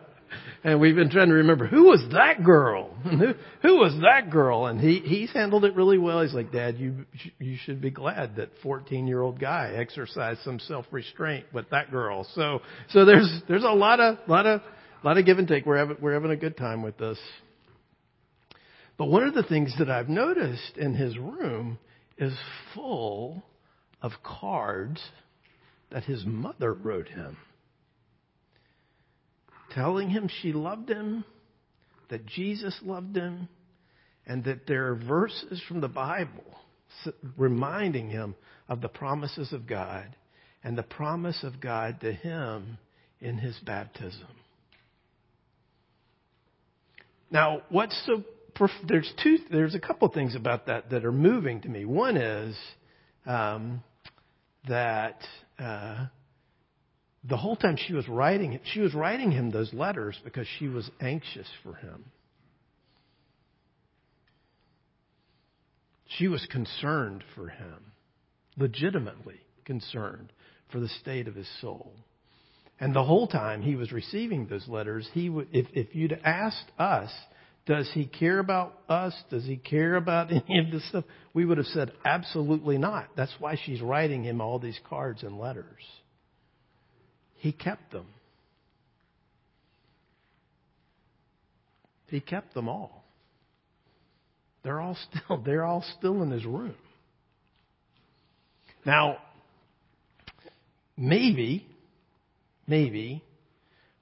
and 0.64 0.80
we've 0.80 0.94
been 0.94 1.10
trying 1.10 1.28
to 1.28 1.34
remember, 1.34 1.66
who 1.66 1.84
was 1.84 2.04
that 2.12 2.44
girl? 2.44 2.94
who, 3.02 3.34
who 3.62 3.76
was 3.76 3.98
that 4.02 4.30
girl? 4.30 4.66
And 4.66 4.80
he, 4.80 5.00
he's 5.00 5.30
handled 5.32 5.64
it 5.64 5.74
really 5.74 5.98
well. 5.98 6.22
He's 6.22 6.34
like, 6.34 6.52
Dad, 6.52 6.78
you, 6.78 7.06
you 7.38 7.56
should 7.64 7.80
be 7.80 7.90
glad 7.90 8.36
that 8.36 8.50
14 8.62 9.06
year 9.06 9.20
old 9.20 9.40
guy 9.40 9.72
exercised 9.76 10.40
some 10.42 10.58
self 10.58 10.86
restraint 10.90 11.46
with 11.52 11.68
that 11.70 11.90
girl. 11.90 12.26
So, 12.34 12.60
so 12.90 13.04
there's, 13.04 13.42
there's 13.48 13.64
a 13.64 13.68
lot 13.68 14.00
of, 14.00 14.18
lot 14.26 14.46
of, 14.46 14.62
lot 15.02 15.18
of 15.18 15.24
give 15.24 15.38
and 15.38 15.48
take. 15.48 15.66
We're 15.66 15.78
having, 15.78 15.96
we're 16.00 16.14
having 16.14 16.30
a 16.30 16.36
good 16.36 16.56
time 16.56 16.82
with 16.82 16.98
this. 16.98 17.18
But 19.00 19.08
one 19.08 19.22
of 19.22 19.32
the 19.32 19.42
things 19.42 19.74
that 19.78 19.88
I've 19.88 20.10
noticed 20.10 20.76
in 20.76 20.92
his 20.92 21.16
room 21.16 21.78
is 22.18 22.36
full 22.74 23.42
of 24.02 24.12
cards 24.22 25.02
that 25.90 26.04
his 26.04 26.26
mother 26.26 26.74
wrote 26.74 27.08
him, 27.08 27.38
telling 29.70 30.10
him 30.10 30.28
she 30.42 30.52
loved 30.52 30.90
him, 30.90 31.24
that 32.10 32.26
Jesus 32.26 32.78
loved 32.82 33.16
him, 33.16 33.48
and 34.26 34.44
that 34.44 34.66
there 34.66 34.88
are 34.88 34.96
verses 34.96 35.62
from 35.66 35.80
the 35.80 35.88
Bible 35.88 36.44
reminding 37.38 38.10
him 38.10 38.34
of 38.68 38.82
the 38.82 38.88
promises 38.88 39.54
of 39.54 39.66
God 39.66 40.14
and 40.62 40.76
the 40.76 40.82
promise 40.82 41.42
of 41.42 41.58
God 41.58 42.02
to 42.02 42.12
him 42.12 42.76
in 43.18 43.38
his 43.38 43.58
baptism. 43.64 44.28
Now, 47.30 47.62
what's 47.70 47.98
so 48.04 48.24
there's 48.86 49.12
two, 49.22 49.38
there's 49.50 49.74
a 49.74 49.80
couple 49.80 50.08
things 50.08 50.34
about 50.34 50.66
that 50.66 50.90
that 50.90 51.04
are 51.04 51.12
moving 51.12 51.60
to 51.62 51.68
me. 51.68 51.84
One 51.84 52.16
is 52.16 52.56
um, 53.26 53.82
that 54.68 55.20
uh, 55.58 56.06
the 57.24 57.36
whole 57.36 57.56
time 57.56 57.76
she 57.76 57.92
was 57.92 58.08
writing, 58.08 58.60
she 58.72 58.80
was 58.80 58.94
writing 58.94 59.30
him 59.30 59.50
those 59.50 59.72
letters 59.72 60.18
because 60.24 60.46
she 60.58 60.68
was 60.68 60.90
anxious 61.00 61.48
for 61.62 61.74
him. 61.74 62.04
She 66.18 66.28
was 66.28 66.44
concerned 66.50 67.22
for 67.34 67.48
him, 67.48 67.92
legitimately 68.56 69.40
concerned 69.64 70.32
for 70.72 70.80
the 70.80 70.88
state 70.88 71.28
of 71.28 71.34
his 71.34 71.48
soul. 71.60 71.92
And 72.80 72.94
the 72.94 73.04
whole 73.04 73.28
time 73.28 73.62
he 73.62 73.76
was 73.76 73.92
receiving 73.92 74.46
those 74.46 74.66
letters, 74.66 75.08
he 75.12 75.28
if, 75.52 75.66
if 75.74 75.94
you'd 75.94 76.18
asked 76.24 76.70
us, 76.78 77.10
does 77.70 77.88
he 77.94 78.04
care 78.04 78.40
about 78.40 78.76
us? 78.88 79.14
Does 79.30 79.44
he 79.44 79.56
care 79.56 79.94
about 79.94 80.32
any 80.48 80.58
of 80.58 80.72
this 80.72 80.86
stuff? 80.88 81.04
We 81.32 81.44
would 81.44 81.56
have 81.56 81.68
said, 81.68 81.92
absolutely 82.04 82.78
not. 82.78 83.10
That's 83.16 83.32
why 83.38 83.56
she's 83.64 83.80
writing 83.80 84.24
him 84.24 84.40
all 84.40 84.58
these 84.58 84.78
cards 84.88 85.22
and 85.22 85.38
letters. 85.38 85.80
He 87.36 87.52
kept 87.52 87.92
them. 87.92 88.06
He 92.08 92.18
kept 92.18 92.54
them 92.54 92.68
all. 92.68 93.04
They're 94.64 94.80
all 94.80 94.96
still 95.24 95.40
they're 95.46 95.64
all 95.64 95.84
still 95.96 96.24
in 96.24 96.32
his 96.32 96.44
room. 96.44 96.74
Now, 98.84 99.18
maybe, 100.96 101.68
maybe, 102.66 103.22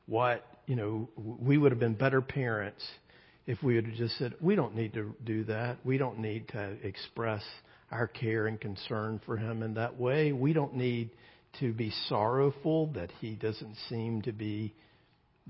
what 0.07 0.42
you 0.66 0.74
know, 0.74 1.11
we 1.18 1.59
would 1.59 1.70
have 1.70 1.78
been 1.78 1.94
better 1.94 2.22
parents 2.22 2.83
if 3.48 3.62
we 3.62 3.76
had 3.76 3.87
just 3.96 4.18
said, 4.18 4.34
we 4.42 4.54
don't 4.54 4.76
need 4.76 4.92
to 4.92 5.14
do 5.24 5.42
that. 5.44 5.78
We 5.82 5.96
don't 5.96 6.18
need 6.18 6.48
to 6.48 6.76
express 6.82 7.42
our 7.90 8.06
care 8.06 8.46
and 8.46 8.61
concern 8.61 9.22
for 9.24 9.38
him 9.38 9.62
in 9.62 9.72
that 9.74 9.98
way. 9.98 10.32
We 10.32 10.52
don't 10.52 10.74
need 10.74 11.11
to 11.61 11.72
be 11.72 11.90
sorrowful 12.08 12.88
that 12.88 13.11
he 13.22 13.37
doesn't 13.37 13.74
seem 13.88 14.20
to 14.22 14.32
be 14.32 14.74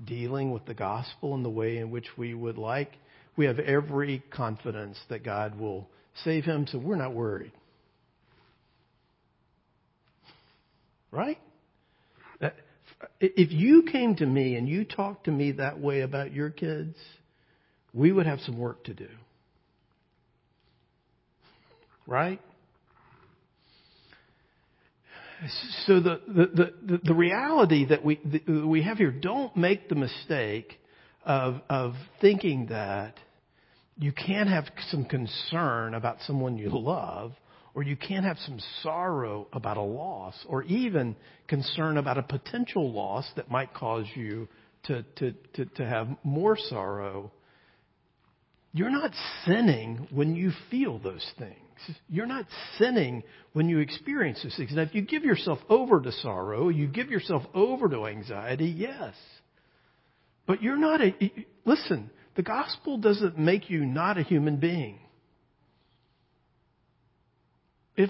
dealing 0.05 0.51
with 0.51 0.65
the 0.65 0.73
gospel 0.73 1.35
in 1.35 1.43
the 1.43 1.49
way 1.49 1.77
in 1.77 1.91
which 1.91 2.07
we 2.17 2.33
would 2.33 2.57
like. 2.57 2.93
We 3.35 3.47
have 3.47 3.59
every 3.59 4.23
confidence 4.31 4.97
that 5.09 5.25
God 5.25 5.59
will 5.59 5.89
save 6.23 6.45
him, 6.45 6.67
so 6.67 6.77
we're 6.77 6.95
not 6.95 7.13
worried. 7.13 7.51
Right? 11.11 11.37
If 13.19 13.51
you 13.51 13.83
came 13.91 14.15
to 14.15 14.25
me 14.25 14.55
and 14.55 14.69
you 14.69 14.85
talked 14.85 15.25
to 15.25 15.31
me 15.31 15.51
that 15.53 15.81
way 15.81 15.99
about 15.99 16.31
your 16.31 16.49
kids, 16.49 16.95
we 17.93 18.11
would 18.11 18.25
have 18.25 18.39
some 18.41 18.57
work 18.57 18.83
to 18.85 18.93
do. 18.93 19.09
Right? 22.07 22.41
So 25.85 25.99
the, 25.99 26.21
the, 26.27 26.73
the, 26.85 26.97
the 27.03 27.13
reality 27.13 27.85
that 27.85 28.03
we, 28.03 28.19
we 28.47 28.81
have 28.83 28.97
here, 28.97 29.11
don't 29.11 29.55
make 29.55 29.87
the 29.87 29.95
mistake 29.95 30.79
of, 31.23 31.61
of 31.69 31.93
thinking 32.19 32.67
that 32.67 33.15
you 33.97 34.11
can't 34.11 34.49
have 34.49 34.65
some 34.89 35.05
concern 35.05 35.93
about 35.93 36.17
someone 36.25 36.57
you 36.57 36.69
love 36.71 37.33
or 37.73 37.83
you 37.83 37.95
can't 37.95 38.25
have 38.25 38.37
some 38.39 38.59
sorrow 38.81 39.47
about 39.53 39.77
a 39.77 39.81
loss, 39.81 40.33
or 40.47 40.63
even 40.63 41.15
concern 41.47 41.97
about 41.97 42.17
a 42.17 42.23
potential 42.23 42.91
loss 42.91 43.29
that 43.35 43.49
might 43.49 43.73
cause 43.73 44.05
you 44.15 44.47
to, 44.83 45.03
to, 45.15 45.31
to, 45.53 45.65
to 45.65 45.85
have 45.85 46.07
more 46.23 46.57
sorrow. 46.57 47.31
You're 48.71 48.91
not 48.91 49.11
sinning 49.45 50.07
when 50.11 50.35
you 50.35 50.51
feel 50.69 50.99
those 50.99 51.25
things. 51.37 51.55
You're 52.07 52.25
not 52.25 52.45
sinning 52.77 53.23
when 53.53 53.69
you 53.69 53.79
experience 53.79 54.41
those 54.43 54.55
things. 54.55 54.71
Now, 54.73 54.83
if 54.83 54.93
you 54.93 55.01
give 55.01 55.23
yourself 55.23 55.59
over 55.69 56.01
to 56.01 56.11
sorrow, 56.11 56.69
you 56.69 56.87
give 56.87 57.09
yourself 57.09 57.43
over 57.53 57.89
to 57.89 58.05
anxiety, 58.05 58.67
yes. 58.67 59.15
But 60.45 60.61
you're 60.61 60.77
not 60.77 61.01
a, 61.01 61.13
listen, 61.65 62.11
the 62.35 62.43
gospel 62.43 62.97
doesn't 62.97 63.37
make 63.37 63.69
you 63.69 63.85
not 63.85 64.17
a 64.17 64.23
human 64.23 64.57
being 64.57 64.99
if 67.99 68.09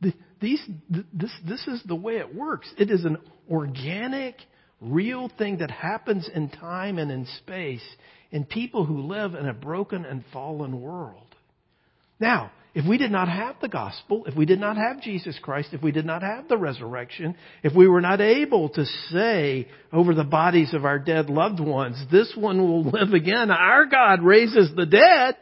these, 0.40 0.60
this, 0.90 1.30
this 1.46 1.66
is 1.68 1.82
the 1.86 1.94
way 1.94 2.14
it 2.14 2.34
works. 2.34 2.68
It 2.76 2.90
is 2.90 3.04
an 3.04 3.18
organic, 3.50 4.34
real 4.80 5.30
thing 5.38 5.58
that 5.58 5.70
happens 5.70 6.28
in 6.34 6.48
time 6.48 6.98
and 6.98 7.10
in 7.10 7.26
space 7.38 7.84
in 8.32 8.44
people 8.44 8.84
who 8.84 9.02
live 9.02 9.34
in 9.34 9.46
a 9.46 9.54
broken 9.54 10.04
and 10.04 10.24
fallen 10.32 10.80
world. 10.80 11.36
Now, 12.18 12.50
if 12.74 12.88
we 12.88 12.96
did 12.96 13.12
not 13.12 13.28
have 13.28 13.56
the 13.60 13.68
gospel, 13.68 14.24
if 14.26 14.34
we 14.34 14.46
did 14.46 14.58
not 14.58 14.78
have 14.78 15.02
Jesus 15.02 15.38
Christ, 15.42 15.68
if 15.72 15.82
we 15.82 15.92
did 15.92 16.06
not 16.06 16.22
have 16.22 16.48
the 16.48 16.56
resurrection, 16.56 17.36
if 17.62 17.74
we 17.74 17.86
were 17.86 18.00
not 18.00 18.22
able 18.22 18.70
to 18.70 18.86
say 19.10 19.68
over 19.92 20.14
the 20.14 20.24
bodies 20.24 20.72
of 20.72 20.86
our 20.86 20.98
dead 20.98 21.28
loved 21.28 21.60
ones, 21.60 22.02
this 22.10 22.32
one 22.34 22.62
will 22.62 22.84
live 22.84 23.12
again, 23.12 23.50
our 23.50 23.84
God 23.84 24.22
raises 24.22 24.74
the 24.74 24.86
dead, 24.86 25.36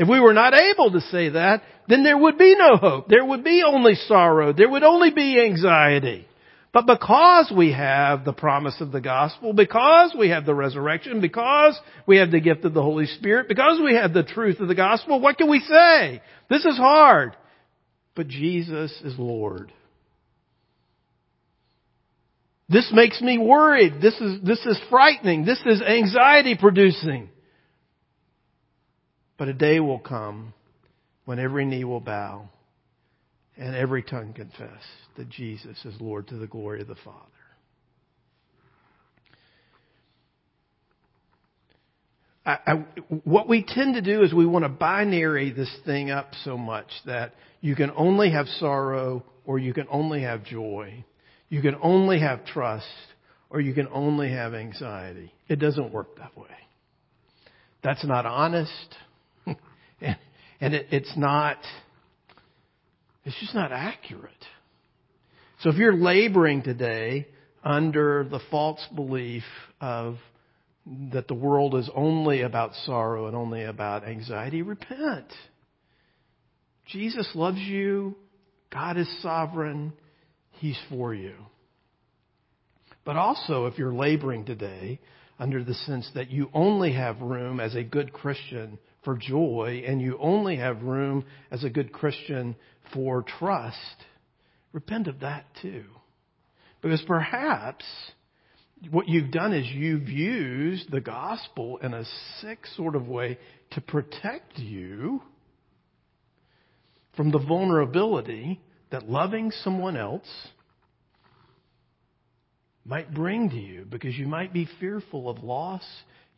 if 0.00 0.08
we 0.08 0.18
were 0.18 0.32
not 0.32 0.54
able 0.54 0.92
to 0.92 1.00
say 1.02 1.28
that, 1.28 1.62
then 1.86 2.04
there 2.04 2.16
would 2.16 2.38
be 2.38 2.56
no 2.56 2.76
hope. 2.76 3.08
There 3.08 3.22
would 3.22 3.44
be 3.44 3.62
only 3.66 3.96
sorrow. 4.06 4.54
There 4.54 4.70
would 4.70 4.82
only 4.82 5.10
be 5.10 5.38
anxiety. 5.38 6.26
But 6.72 6.86
because 6.86 7.52
we 7.54 7.72
have 7.72 8.24
the 8.24 8.32
promise 8.32 8.80
of 8.80 8.92
the 8.92 9.00
gospel, 9.00 9.52
because 9.52 10.14
we 10.16 10.28
have 10.28 10.46
the 10.46 10.54
resurrection, 10.54 11.20
because 11.20 11.78
we 12.06 12.18
have 12.18 12.30
the 12.30 12.40
gift 12.40 12.64
of 12.64 12.74
the 12.74 12.82
Holy 12.82 13.06
Spirit, 13.06 13.48
because 13.48 13.80
we 13.82 13.94
have 13.96 14.12
the 14.12 14.22
truth 14.22 14.60
of 14.60 14.68
the 14.68 14.74
gospel, 14.76 15.20
what 15.20 15.36
can 15.36 15.50
we 15.50 15.60
say? 15.60 16.22
This 16.48 16.64
is 16.64 16.76
hard. 16.76 17.36
But 18.14 18.28
Jesus 18.28 18.92
is 19.04 19.18
Lord. 19.18 19.72
This 22.68 22.88
makes 22.92 23.20
me 23.20 23.36
worried. 23.36 24.00
This 24.00 24.14
is, 24.20 24.40
this 24.44 24.64
is 24.64 24.78
frightening. 24.90 25.44
This 25.44 25.60
is 25.66 25.82
anxiety 25.82 26.56
producing. 26.56 27.30
But 29.36 29.48
a 29.48 29.54
day 29.54 29.80
will 29.80 29.98
come 29.98 30.54
when 31.24 31.40
every 31.40 31.64
knee 31.64 31.82
will 31.82 32.00
bow 32.00 32.48
and 33.60 33.76
every 33.76 34.02
tongue 34.02 34.32
confess 34.32 34.82
that 35.16 35.28
Jesus 35.28 35.84
is 35.84 35.94
Lord 36.00 36.26
to 36.28 36.36
the 36.36 36.46
glory 36.46 36.80
of 36.80 36.88
the 36.88 36.96
Father. 37.04 37.26
I, 42.46 42.56
I, 42.66 42.72
what 43.24 43.48
we 43.48 43.62
tend 43.62 43.94
to 43.94 44.00
do 44.00 44.22
is 44.22 44.32
we 44.32 44.46
want 44.46 44.64
to 44.64 44.70
binary 44.70 45.52
this 45.52 45.70
thing 45.84 46.10
up 46.10 46.30
so 46.42 46.56
much 46.56 46.86
that 47.04 47.34
you 47.60 47.76
can 47.76 47.92
only 47.94 48.30
have 48.30 48.46
sorrow 48.58 49.22
or 49.44 49.58
you 49.58 49.74
can 49.74 49.86
only 49.90 50.22
have 50.22 50.42
joy. 50.42 51.04
You 51.50 51.60
can 51.60 51.76
only 51.82 52.18
have 52.20 52.46
trust 52.46 52.86
or 53.50 53.60
you 53.60 53.74
can 53.74 53.88
only 53.92 54.30
have 54.30 54.54
anxiety. 54.54 55.34
It 55.48 55.56
doesn't 55.56 55.92
work 55.92 56.16
that 56.16 56.34
way. 56.34 56.46
That's 57.84 58.04
not 58.06 58.24
honest 58.24 58.96
and, 60.00 60.74
it, 60.74 60.86
it's 60.90 61.12
not, 61.16 61.58
it's 63.24 63.38
just 63.40 63.54
not 63.54 63.72
accurate. 63.72 64.44
So 65.60 65.70
if 65.70 65.76
you're 65.76 65.96
laboring 65.96 66.62
today 66.62 67.26
under 67.62 68.24
the 68.24 68.40
false 68.50 68.84
belief 68.94 69.44
of 69.80 70.16
that 71.12 71.28
the 71.28 71.34
world 71.34 71.74
is 71.74 71.90
only 71.94 72.40
about 72.42 72.72
sorrow 72.86 73.26
and 73.26 73.36
only 73.36 73.64
about 73.64 74.08
anxiety, 74.08 74.62
repent. 74.62 75.26
Jesus 76.86 77.28
loves 77.34 77.58
you. 77.58 78.16
God 78.72 78.96
is 78.96 79.08
sovereign. 79.22 79.92
He's 80.52 80.78
for 80.88 81.14
you. 81.14 81.34
But 83.04 83.16
also, 83.16 83.66
if 83.66 83.78
you're 83.78 83.94
laboring 83.94 84.44
today 84.44 85.00
under 85.38 85.62
the 85.64 85.74
sense 85.74 86.10
that 86.14 86.30
you 86.30 86.50
only 86.52 86.92
have 86.92 87.20
room 87.20 87.60
as 87.60 87.74
a 87.74 87.82
good 87.82 88.12
Christian 88.12 88.78
for 89.04 89.16
joy 89.16 89.82
and 89.86 90.00
you 90.00 90.18
only 90.20 90.56
have 90.56 90.82
room 90.82 91.24
as 91.50 91.64
a 91.64 91.70
good 91.70 91.92
Christian 91.92 92.56
for 92.92 93.24
trust, 93.38 93.76
repent 94.72 95.08
of 95.08 95.20
that 95.20 95.44
too. 95.62 95.84
Because 96.82 97.02
perhaps 97.06 97.84
what 98.90 99.08
you've 99.08 99.30
done 99.30 99.52
is 99.52 99.66
you've 99.66 100.08
used 100.08 100.90
the 100.90 101.00
gospel 101.00 101.78
in 101.78 101.92
a 101.92 102.04
sick 102.40 102.66
sort 102.76 102.96
of 102.96 103.08
way 103.08 103.38
to 103.72 103.80
protect 103.80 104.58
you 104.58 105.22
from 107.16 107.30
the 107.30 107.38
vulnerability 107.38 108.60
that 108.90 109.08
loving 109.08 109.50
someone 109.62 109.96
else 109.96 110.28
might 112.84 113.12
bring 113.12 113.50
to 113.50 113.56
you 113.56 113.84
because 113.88 114.16
you 114.16 114.26
might 114.26 114.52
be 114.52 114.66
fearful 114.80 115.28
of 115.28 115.44
loss. 115.44 115.84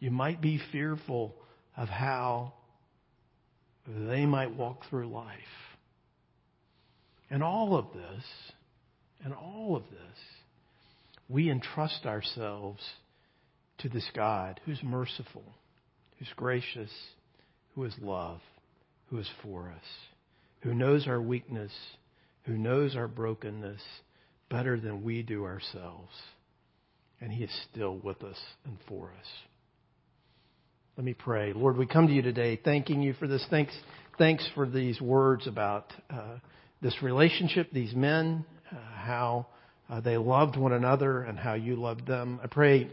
You 0.00 0.10
might 0.10 0.40
be 0.40 0.60
fearful 0.72 1.34
of 1.76 1.88
how 1.88 2.52
they 3.86 4.26
might 4.26 4.56
walk 4.56 4.82
through 4.88 5.08
life. 5.08 5.38
And 7.30 7.42
all 7.42 7.76
of 7.76 7.86
this, 7.94 8.24
and 9.24 9.32
all 9.32 9.76
of 9.76 9.84
this, 9.84 10.18
we 11.28 11.50
entrust 11.50 12.04
ourselves 12.04 12.80
to 13.78 13.88
this 13.88 14.08
God 14.14 14.60
who's 14.64 14.82
merciful, 14.82 15.44
who's 16.18 16.28
gracious, 16.36 16.90
who 17.74 17.84
is 17.84 17.94
love, 18.00 18.40
who 19.08 19.18
is 19.18 19.28
for 19.42 19.70
us, 19.70 19.84
who 20.60 20.74
knows 20.74 21.06
our 21.06 21.20
weakness, 21.20 21.72
who 22.44 22.56
knows 22.56 22.94
our 22.96 23.08
brokenness 23.08 23.80
better 24.50 24.78
than 24.78 25.02
we 25.02 25.22
do 25.22 25.44
ourselves. 25.44 26.12
And 27.20 27.32
he 27.32 27.44
is 27.44 27.66
still 27.70 27.96
with 27.96 28.22
us 28.22 28.38
and 28.64 28.76
for 28.88 29.12
us. 29.18 29.26
Let 30.98 31.06
me 31.06 31.14
pray. 31.14 31.54
Lord, 31.54 31.78
we 31.78 31.86
come 31.86 32.06
to 32.06 32.12
you 32.12 32.20
today 32.20 32.60
thanking 32.62 33.00
you 33.00 33.14
for 33.14 33.26
this. 33.26 33.42
Thanks, 33.48 33.72
thanks 34.18 34.46
for 34.54 34.68
these 34.68 35.00
words 35.00 35.46
about 35.46 35.90
uh, 36.10 36.36
this 36.82 37.02
relationship, 37.02 37.70
these 37.72 37.94
men, 37.94 38.44
uh, 38.70 38.76
how 38.94 39.46
uh, 39.88 40.02
they 40.02 40.18
loved 40.18 40.58
one 40.58 40.74
another 40.74 41.22
and 41.22 41.38
how 41.38 41.54
you 41.54 41.76
loved 41.76 42.06
them. 42.06 42.38
I 42.44 42.46
pray, 42.46 42.90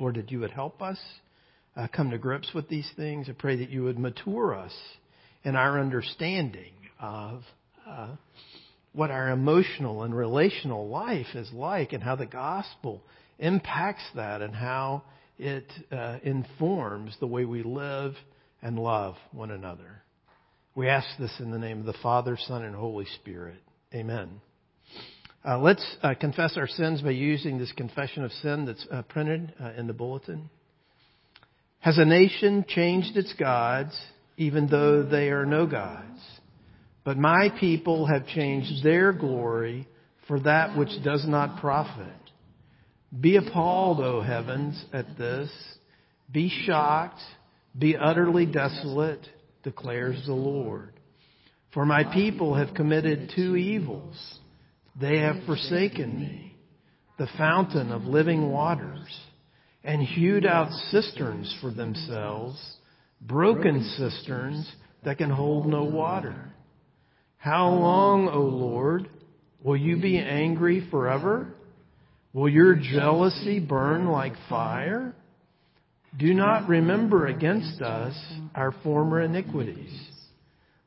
Lord, 0.00 0.16
that 0.16 0.32
you 0.32 0.40
would 0.40 0.50
help 0.50 0.82
us 0.82 0.98
uh, 1.76 1.86
come 1.94 2.10
to 2.10 2.18
grips 2.18 2.50
with 2.52 2.68
these 2.68 2.90
things. 2.96 3.28
I 3.28 3.32
pray 3.32 3.58
that 3.58 3.70
you 3.70 3.84
would 3.84 3.98
mature 3.98 4.52
us 4.52 4.74
in 5.44 5.54
our 5.54 5.78
understanding 5.78 6.72
of 7.00 7.42
uh, 7.88 8.08
what 8.92 9.12
our 9.12 9.30
emotional 9.30 10.02
and 10.02 10.12
relational 10.16 10.88
life 10.88 11.32
is 11.36 11.48
like 11.52 11.92
and 11.92 12.02
how 12.02 12.16
the 12.16 12.26
gospel 12.26 13.02
impacts 13.38 14.04
that 14.16 14.42
and 14.42 14.52
how 14.52 15.04
it 15.38 15.70
uh, 15.90 16.18
informs 16.22 17.16
the 17.20 17.26
way 17.26 17.44
we 17.44 17.62
live 17.62 18.14
and 18.62 18.78
love 18.78 19.16
one 19.32 19.50
another. 19.50 20.02
We 20.74 20.88
ask 20.88 21.06
this 21.18 21.34
in 21.38 21.50
the 21.50 21.58
name 21.58 21.80
of 21.80 21.86
the 21.86 21.94
Father, 22.02 22.36
Son, 22.46 22.64
and 22.64 22.74
Holy 22.74 23.06
Spirit. 23.20 23.62
Amen. 23.94 24.40
Uh, 25.46 25.58
let's 25.58 25.84
uh, 26.02 26.14
confess 26.18 26.56
our 26.56 26.66
sins 26.66 27.02
by 27.02 27.10
using 27.10 27.58
this 27.58 27.70
confession 27.72 28.24
of 28.24 28.32
sin 28.32 28.64
that's 28.64 28.86
uh, 28.90 29.02
printed 29.02 29.52
uh, 29.62 29.72
in 29.76 29.86
the 29.86 29.92
bulletin. 29.92 30.48
Has 31.80 31.98
a 31.98 32.04
nation 32.04 32.64
changed 32.66 33.16
its 33.16 33.32
gods, 33.34 33.94
even 34.38 34.68
though 34.68 35.02
they 35.02 35.28
are 35.28 35.44
no 35.44 35.66
gods? 35.66 36.18
But 37.04 37.18
my 37.18 37.50
people 37.60 38.06
have 38.06 38.26
changed 38.26 38.82
their 38.82 39.12
glory 39.12 39.86
for 40.26 40.40
that 40.40 40.78
which 40.78 40.88
does 41.04 41.28
not 41.28 41.60
profit. 41.60 42.08
Be 43.20 43.36
appalled, 43.36 44.00
O 44.00 44.20
heavens, 44.20 44.84
at 44.92 45.16
this. 45.16 45.50
Be 46.32 46.50
shocked. 46.66 47.20
Be 47.78 47.96
utterly 47.96 48.46
desolate, 48.46 49.26
declares 49.62 50.22
the 50.26 50.34
Lord. 50.34 50.92
For 51.72 51.84
my 51.84 52.04
people 52.04 52.54
have 52.54 52.74
committed 52.74 53.32
two 53.34 53.56
evils. 53.56 54.38
They 55.00 55.18
have 55.18 55.44
forsaken 55.44 56.20
me, 56.20 56.56
the 57.18 57.28
fountain 57.36 57.90
of 57.90 58.02
living 58.02 58.50
waters, 58.50 59.08
and 59.82 60.00
hewed 60.00 60.46
out 60.46 60.70
cisterns 60.90 61.52
for 61.60 61.72
themselves, 61.72 62.58
broken 63.20 63.82
cisterns 63.96 64.70
that 65.04 65.18
can 65.18 65.30
hold 65.30 65.66
no 65.66 65.82
water. 65.82 66.52
How 67.38 67.68
long, 67.68 68.28
O 68.28 68.40
Lord, 68.40 69.08
will 69.62 69.76
you 69.76 70.00
be 70.00 70.18
angry 70.18 70.86
forever? 70.90 71.54
Will 72.34 72.48
your 72.48 72.74
jealousy 72.74 73.60
burn 73.60 74.08
like 74.08 74.34
fire? 74.48 75.14
Do 76.18 76.34
not 76.34 76.68
remember 76.68 77.26
against 77.26 77.80
us 77.80 78.14
our 78.56 78.74
former 78.82 79.22
iniquities. 79.22 79.92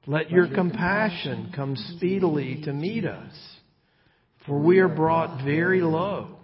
Let 0.06 0.30
your 0.30 0.54
compassion 0.54 1.52
come 1.56 1.76
speedily 1.96 2.62
to 2.66 2.74
meet 2.74 3.06
us, 3.06 3.34
for 4.46 4.60
we 4.60 4.80
are 4.80 4.90
brought 4.90 5.44
very 5.44 5.82
low. 5.82 6.36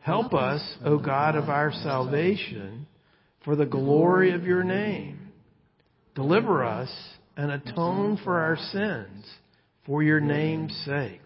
Help 0.00 0.34
us, 0.34 0.62
O 0.84 0.98
God 0.98 1.34
of 1.34 1.48
our 1.48 1.72
salvation, 1.72 2.86
for 3.44 3.56
the 3.56 3.66
glory 3.66 4.32
of 4.34 4.44
your 4.44 4.62
name. 4.62 5.32
Deliver 6.14 6.64
us 6.64 6.90
and 7.36 7.50
atone 7.50 8.18
for 8.22 8.40
our 8.40 8.56
sins 8.56 9.26
for 9.86 10.02
your 10.02 10.20
name's 10.20 10.74
sake. 10.84 11.21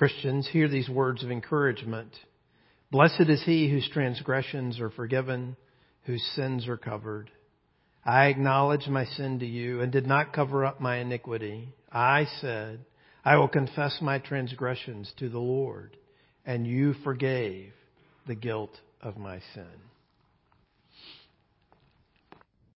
Christians, 0.00 0.48
hear 0.50 0.66
these 0.66 0.88
words 0.88 1.22
of 1.22 1.30
encouragement. 1.30 2.16
Blessed 2.90 3.28
is 3.28 3.42
he 3.44 3.68
whose 3.68 3.86
transgressions 3.92 4.80
are 4.80 4.88
forgiven, 4.88 5.58
whose 6.04 6.24
sins 6.34 6.66
are 6.68 6.78
covered. 6.78 7.30
I 8.02 8.28
acknowledged 8.28 8.88
my 8.88 9.04
sin 9.04 9.40
to 9.40 9.46
you 9.46 9.82
and 9.82 9.92
did 9.92 10.06
not 10.06 10.32
cover 10.32 10.64
up 10.64 10.80
my 10.80 10.96
iniquity. 11.00 11.74
I 11.92 12.24
said, 12.40 12.82
I 13.26 13.36
will 13.36 13.48
confess 13.48 13.98
my 14.00 14.18
transgressions 14.18 15.12
to 15.18 15.28
the 15.28 15.38
Lord, 15.38 15.98
and 16.46 16.66
you 16.66 16.94
forgave 17.04 17.74
the 18.26 18.34
guilt 18.34 18.72
of 19.02 19.18
my 19.18 19.42
sin. 19.52 19.89